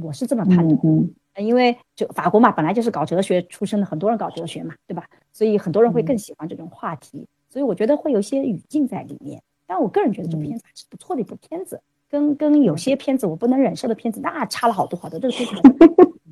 [0.02, 0.80] 我是这么判断。
[0.82, 5.08] 嗯，因为就法国嘛，本来就是搞哲学出身的，很多人搞哲学嘛，对吧？
[5.32, 7.26] 所以很多人会更喜欢这种话题。
[7.48, 11.80] 所以我觉得会有一些语境在里面，但我个人觉得这片子还是不错的一部片子，
[12.10, 15.18] 跟跟有些片子我不能忍受的片子那差了好多好多。
[15.18, 15.54] 这个片子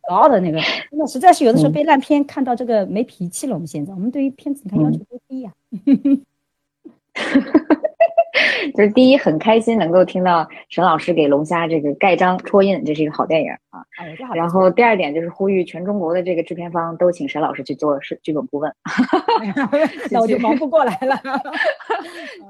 [0.09, 0.59] 高的那个，
[0.93, 3.55] 那实在是有的时候被烂片看到这个没脾气了。
[3.55, 5.53] 我们现在我们对于片子你看要求多低呀。
[8.75, 13.83] 就是第一很开心能够听到沈老师给龙虾这个盖章戳印，这是一个好电影啊。
[14.35, 18.71] 然后第二点就是呼吁全中国的这个制片方都请沈老师去做是剧本顾问。
[20.11, 21.17] 那我就忙不过来了。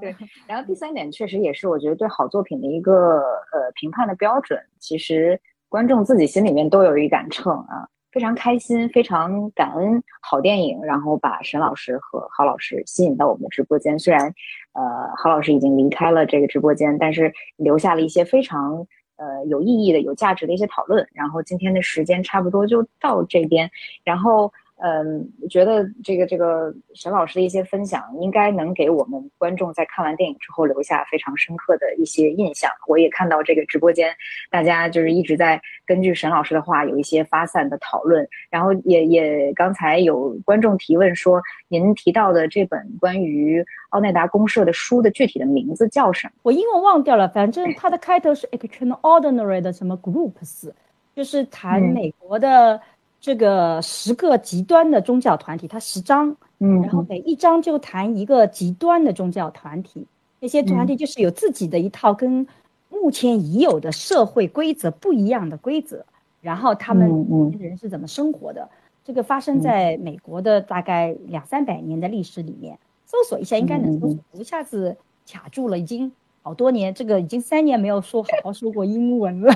[0.01, 0.17] 对，
[0.49, 3.21] 然后第三点确实也是我觉得对好作品的一个
[3.53, 7.89] 呃评判的标准，其实观众自己心里面都有一杆秤啊。
[8.13, 13.99] 非常开心，非常感恩好电影，然后把沈老师和郝老师吸引到我们的直播间。
[13.99, 14.33] 虽然，
[14.73, 14.83] 呃，
[15.19, 18.87] 郝老师已经离开了这个直播间，但是留下了一些非常
[19.17, 21.07] 呃有意义的、有价值的一些讨论。
[21.13, 23.71] 然后今天的时间差不多就到这边。
[24.03, 32.71] 然后，嗯，觉得这个这个沈老师的一些分享，应该能给我们观众在看完电影之后留下非常深刻的一些印象。
[32.87, 34.15] 我也看到这个直播间，
[34.51, 46.33] 大家就是一直在根据沈老师的话有一些发散的讨论，然后也也刚才有观众提问说，您提到的这本关于奥内达公社的书的具体的名字叫什么？
[46.43, 50.71] 我英文忘掉了，反正它的开头是 extraordinary 的什么 groups，
[51.15, 52.79] 就是谈美国的。
[53.27, 60.07] 这个十个极端的宗教团体，它十章，嗯，然后每一章就谈一个极端的宗教团体，
[60.39, 62.47] 那些团体就是有自己的一套跟
[62.89, 66.05] 目前已有的社会规则不一样的规则，
[66.41, 67.27] 然后他们
[67.59, 68.69] 人是怎么生活的？
[69.03, 74.97] 这个发生在美国的大概两三百年的历史里面，搜索一下应该能搜索，一下子
[75.29, 76.13] 卡住了，已经。
[76.47, 79.53] 好多年，这个已经三年没有说好好说过英文了，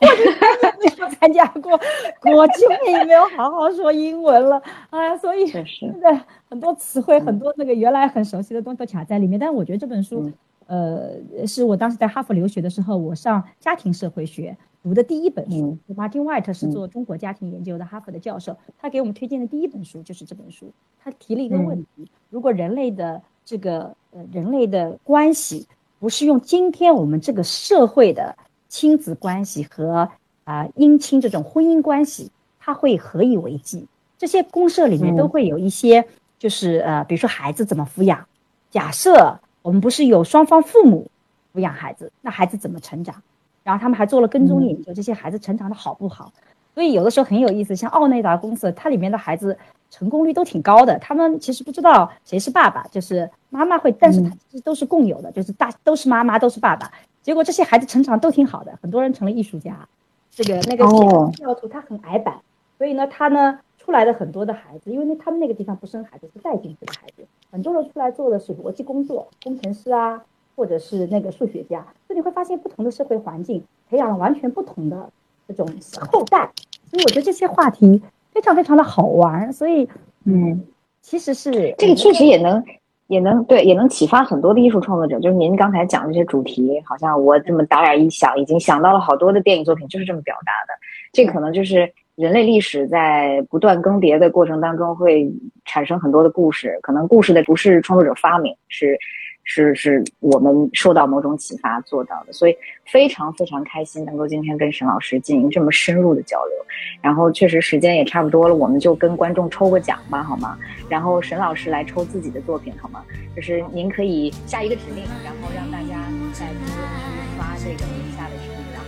[0.00, 1.78] 我已经三年没有参加过
[2.20, 5.16] 国际会议，没有好好说英文了啊！
[5.16, 5.64] 所以现
[6.00, 6.20] 在
[6.50, 9.38] 很多词汇，很多那个原来很熟悉的东西都卡在里面。
[9.38, 10.32] 但是我觉得这本书，
[10.66, 11.12] 呃，
[11.46, 15.78] 是我当时在哈佛留学的时候，我上家庭社会学读的第一本书。
[15.94, 20.72] Martin White 是做中国家庭研究的哈佛的教授，他给我们推荐的第一本书就是这本书。
[20.98, 25.68] 他提了一个问题：如果人类的这个呃人类的关系。
[26.02, 28.34] 不是用今天我们这个社会的
[28.68, 30.08] 亲子关系和
[30.42, 32.28] 啊姻亲这种婚姻关系，
[32.58, 33.86] 它会何以为继？
[34.18, 36.04] 这些公社里面都会有一些，
[36.40, 38.26] 就是呃，比如说孩子怎么抚养。
[38.68, 41.08] 假设我们不是有双方父母
[41.54, 43.22] 抚养孩子，那孩子怎么成长？
[43.62, 46.32] 然后他们还做了跟踪研究，这些孩子成长的好不好？
[46.74, 49.56] 所以有的时候很有意思，像奥内达公司，它里面的孩子
[49.92, 50.98] 成功率都挺高的。
[50.98, 56.90] 他们其实不知道谁是爸爸，就是妈妈会，但是他其实都是共有的，就是大都是妈妈都是爸爸。
[57.20, 59.86] 结果这些孩子成长都挺好的，很多人成了艺术家。
[60.30, 60.84] 这个那个
[61.32, 62.40] 教徒他很矮板，
[62.78, 70.22] 所以呢他呢出来的很多的孩子，因为那他们那个地方不生孩子是带进去的孩子，很多人出来做的是逻辑工作，工程师啊，
[70.56, 71.86] 或者是那个数学家。
[72.06, 75.10] 所以你会发现不同的社会环境培养了完全不同的。
[75.48, 75.68] 这种
[76.10, 76.50] 后代，
[76.88, 78.00] 所以我觉得这些话题
[78.32, 79.52] 非常非常的好玩。
[79.52, 79.88] 所以，
[80.24, 80.62] 嗯，
[81.00, 82.64] 其实是这个确实也能
[83.06, 85.20] 也能对也能启发很多的艺术创作者。
[85.20, 90.78] 就是您刚才讲的这些主题，好像我这么打眼一想，已经想到了好多的电影作品就是这么表达的。
[91.12, 95.30] 这可能就是人类历史在不断更迭的过程当中会
[95.64, 96.78] 产生很多的故事。
[96.82, 98.98] 可能故事的不是创作者发明，是。
[99.44, 106.56] 是是我们受到某种启发做到的，所以非常非常开心能够今天跟沈老师进行这么深入的交流。
[107.00, 110.58] 然后确实时间也差不多了，我们就跟观众抽个奖吧，好吗？
[110.88, 113.04] 然后沈老师来抽自己的作品，好吗？
[113.34, 117.04] 就是您可以下一个指令，然后让大家在评论区
[117.36, 118.86] 发这个您下的指令，然后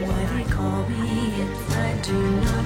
[0.00, 0.06] 我
[2.60, 2.65] 们。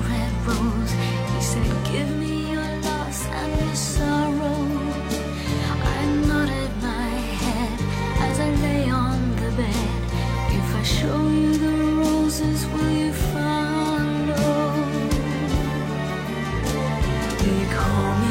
[17.71, 18.30] call me